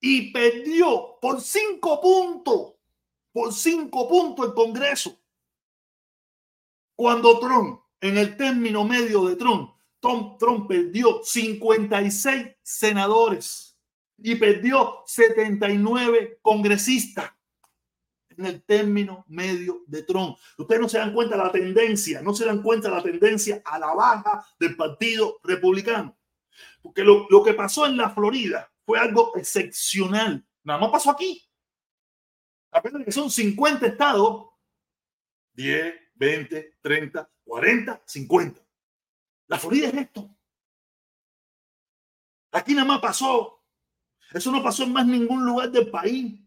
[0.00, 2.74] y perdió por cinco puntos,
[3.32, 5.18] por cinco puntos el Congreso.
[6.94, 13.67] Cuando Trump, en el término medio de Trump, Trump, Trump perdió 56 senadores
[14.18, 17.32] y perdió 79 congresistas
[18.30, 20.38] en el término medio de Trump.
[20.56, 23.62] Ustedes no se dan cuenta de la tendencia, no se dan cuenta de la tendencia
[23.64, 26.16] a la baja del Partido Republicano.
[26.82, 30.44] Porque lo, lo que pasó en la Florida fue algo excepcional.
[30.62, 31.44] Nada más pasó aquí.
[32.70, 34.50] Apenas que son 50 estados,
[35.54, 38.60] 10, 20, 30, 40, 50.
[39.46, 40.34] La Florida es esto.
[42.52, 43.57] Aquí nada más pasó
[44.32, 46.38] eso no pasó en más ningún lugar del país.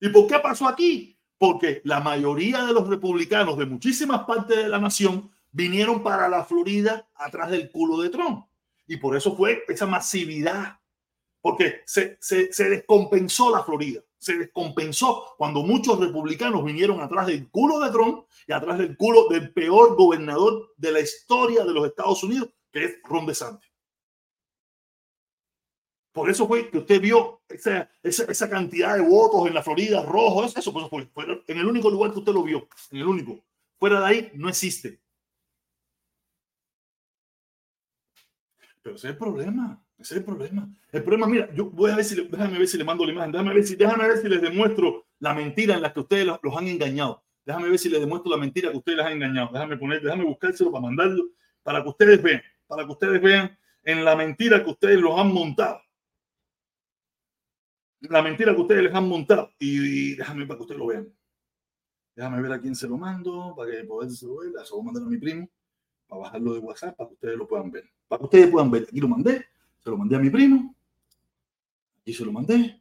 [0.00, 1.18] ¿Y por qué pasó aquí?
[1.38, 6.44] Porque la mayoría de los republicanos de muchísimas partes de la nación vinieron para la
[6.44, 8.46] Florida atrás del culo de Trump.
[8.86, 10.78] Y por eso fue esa masividad.
[11.40, 14.00] Porque se, se, descompensó la Florida.
[14.18, 19.28] Se descompensó cuando muchos republicanos vinieron atrás del culo de Trump y atrás del culo
[19.28, 23.71] del peor gobernador de la historia de los Estados Unidos, que es Ron DeSantis.
[26.12, 30.54] Por eso fue que usted vio esa, esa, cantidad de votos en la Florida, rojos,
[30.56, 33.42] eso, pues, fue, en el único lugar que usted lo vio, en el único.
[33.78, 35.00] Fuera de ahí no existe.
[38.82, 40.68] Pero ese es el problema, ese es el problema.
[40.90, 43.32] El problema, mira, yo voy a ver si, déjame ver si le mando la imagen,
[43.32, 46.38] déjame ver si, déjame ver si les demuestro la mentira en la que ustedes los,
[46.42, 47.24] los han engañado.
[47.46, 49.48] Déjame ver si les demuestro la mentira que ustedes les han engañado.
[49.50, 51.24] Déjame poner, déjame buscárselo para mandarlo,
[51.62, 55.32] para que ustedes vean, para que ustedes vean en la mentira que ustedes los han
[55.32, 55.80] montado
[58.08, 59.50] la mentira que ustedes les han montado.
[59.58, 61.08] Y, déjame para que ustedes lo vean.
[62.14, 64.52] Déjame ver a quién se lo mando, para que poder se lo ver.
[64.64, 65.48] Se lo mandar a mi primo,
[66.06, 67.84] para bajarlo de WhatsApp, para que ustedes lo puedan ver.
[68.08, 68.82] para que ustedes puedan ver.
[68.82, 69.46] Aquí lo mandé,
[69.78, 70.74] se lo mandé a mi primo,
[72.00, 72.80] aquí se lo mandé.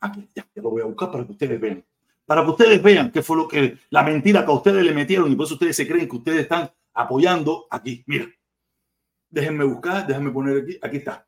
[0.00, 1.84] Aquí, ya, ya lo voy a buscar para que ustedes vean.
[2.26, 5.30] Para que ustedes vean qué fue lo que, la mentira que a ustedes le metieron
[5.30, 8.02] y por eso ustedes se creen que ustedes están apoyando aquí.
[8.06, 8.26] Mira,
[9.28, 11.26] déjenme buscar, déjenme poner aquí, aquí está.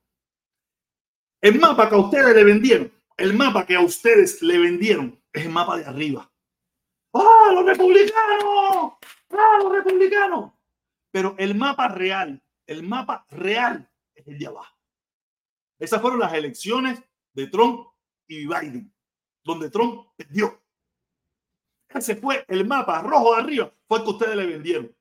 [1.40, 5.44] El mapa que a ustedes le vendieron, el mapa que a ustedes le vendieron es
[5.44, 6.30] el mapa de arriba.
[7.12, 8.94] ¡Ah, los republicanos!
[9.30, 10.52] ¡Ah, los republicanos!
[11.10, 14.76] Pero el mapa real, el mapa real es el de abajo.
[15.78, 17.02] Esas fueron las elecciones
[17.34, 17.86] de Trump
[18.26, 18.94] y Biden,
[19.44, 20.62] donde Trump perdió.
[21.88, 24.96] Ese fue el mapa rojo de arriba, fue el que ustedes le vendieron.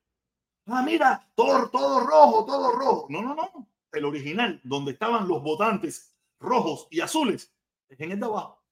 [0.67, 3.07] Ah, mira, todo, todo rojo, todo rojo.
[3.09, 3.69] No, no, no.
[3.91, 7.53] El original, donde estaban los votantes rojos y azules,
[7.89, 8.63] es en el de abajo.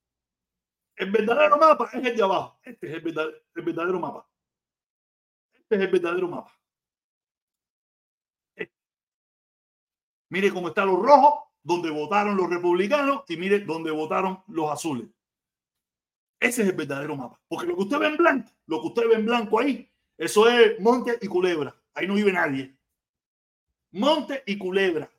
[0.96, 2.60] El verdadero mapa es el de abajo.
[2.64, 4.30] Este es el verdadero, verdadero mapa.
[5.54, 6.52] Este es el verdadero mapa.
[8.56, 8.76] Este.
[10.30, 15.08] Mire cómo están los rojos, donde votaron los republicanos, y mire donde votaron los azules.
[16.40, 17.42] Ese es el verdadero mapa.
[17.48, 20.48] Porque lo que usted ve en blanco, lo que usted ve en blanco ahí, eso
[20.48, 21.76] es monte y culebra.
[21.94, 22.78] Ahí no vive nadie.
[23.92, 25.10] Monte y culebra.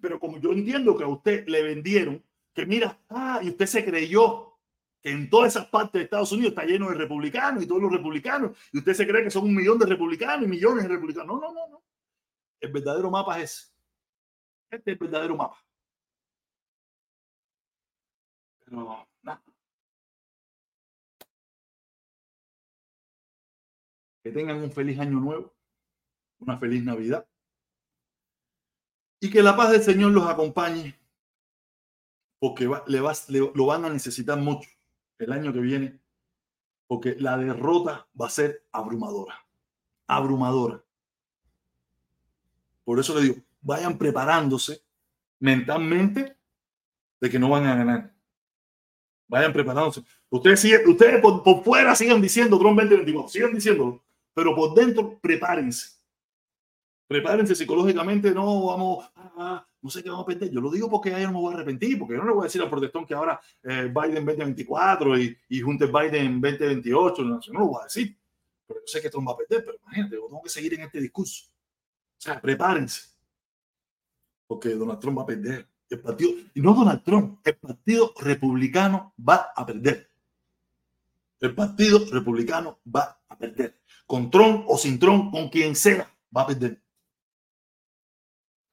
[0.00, 2.24] Pero como yo entiendo que a usted le vendieron,
[2.54, 4.58] que mira, ah, y usted se creyó
[5.02, 7.92] que en todas esas partes de Estados Unidos está lleno de republicanos y todos los
[7.92, 11.26] republicanos, y usted se cree que son un millón de republicanos y millones de republicanos.
[11.26, 11.82] No, no, no, no.
[12.60, 13.72] El verdadero mapa es ese.
[14.70, 15.56] Este es el verdadero mapa.
[18.64, 19.42] Pero nada.
[24.22, 25.54] Que tengan un feliz año nuevo,
[26.40, 27.26] una feliz Navidad.
[29.20, 30.98] Y que la paz del Señor los acompañe,
[32.38, 32.98] porque va, le
[33.54, 34.68] lo van a necesitar mucho
[35.18, 36.00] el año que viene,
[36.86, 39.46] porque la derrota va a ser abrumadora,
[40.06, 40.82] abrumadora.
[42.84, 44.82] Por eso le digo, vayan preparándose
[45.38, 46.36] mentalmente
[47.20, 48.12] de que no van a ganar.
[49.28, 50.02] Vayan preparándose.
[50.28, 54.02] Ustedes, siguen, ustedes por, fuera sigan diciendo Trump 2022, sigan diciéndolo,
[54.34, 55.99] pero por dentro prepárense.
[57.10, 60.48] Prepárense psicológicamente, no vamos, ah, no sé qué vamos a perder.
[60.48, 62.42] Yo lo digo porque ya no me voy a arrepentir, porque yo no le voy
[62.42, 67.40] a decir al protestón que ahora eh, Biden 2024 y, y Hunter Biden 2028, no,
[67.52, 68.16] no lo voy a decir.
[68.64, 71.00] Pero yo sé que Trump va a perder, pero imagínate, tengo que seguir en este
[71.00, 71.46] discurso.
[71.50, 73.08] O sea, prepárense,
[74.46, 75.66] porque Donald Trump va a perder.
[75.88, 80.08] El partido, y no Donald Trump, el partido republicano va a perder.
[81.40, 83.80] El partido republicano va a perder.
[84.06, 86.80] Con Trump o sin Trump, con quien sea, va a perder.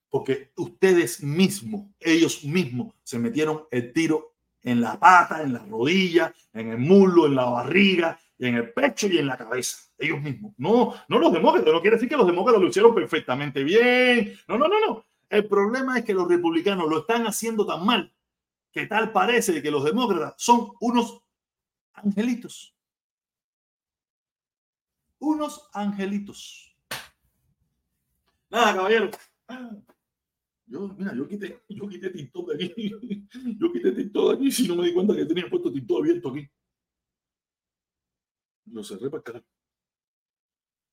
[0.10, 6.34] Porque ustedes mismos, ellos mismos, se metieron el tiro en la pata, en la rodilla,
[6.54, 9.80] en el muslo, en la barriga, en el pecho y en la cabeza.
[9.98, 10.54] Ellos mismos.
[10.58, 11.74] No, no los demócratas.
[11.74, 14.38] No quiere decir que los demócratas lo hicieron perfectamente bien.
[14.48, 15.06] No, no, no, no.
[15.30, 18.14] El problema es que los republicanos lo están haciendo tan mal
[18.72, 21.22] que tal parece que los demócratas son unos
[21.94, 22.76] angelitos.
[25.20, 26.78] Unos angelitos.
[28.50, 29.10] Nada, caballero.
[30.68, 32.90] Yo, mira, yo quité, yo quité TikTok de aquí.
[33.60, 36.30] Yo quité TikTok de aquí si no me di cuenta que tenía puesto TikTok abierto
[36.30, 36.50] aquí.
[38.66, 39.46] Lo cerré para carajo.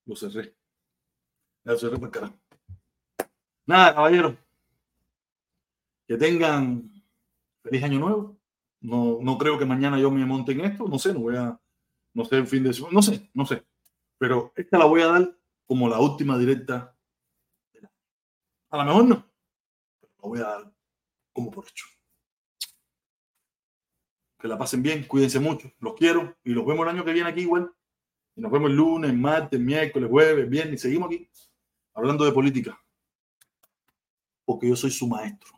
[0.07, 0.57] Lo cerré.
[1.65, 2.39] Lo cerré para carajo.
[3.67, 4.39] Nada, caballero.
[6.07, 6.89] Que tengan
[7.63, 8.39] feliz año nuevo.
[8.81, 10.87] No, no creo que mañana yo me monte en esto.
[10.87, 11.59] No sé, no voy a.
[12.13, 12.95] No sé, el fin de semana.
[12.95, 13.67] No sé, no sé.
[14.19, 16.97] Pero esta la voy a dar como la última directa.
[18.71, 19.34] A lo mejor no.
[20.29, 20.75] Voy a dar
[21.33, 21.87] como por hecho.
[24.39, 25.71] Que la pasen bien, cuídense mucho.
[25.81, 27.73] Los quiero y los vemos el año que viene aquí igual.
[28.37, 30.81] Y nos vemos el lunes, martes, miércoles, jueves, viernes.
[30.81, 31.31] Y seguimos aquí
[31.95, 32.79] hablando de política
[34.45, 35.54] porque yo soy su maestro.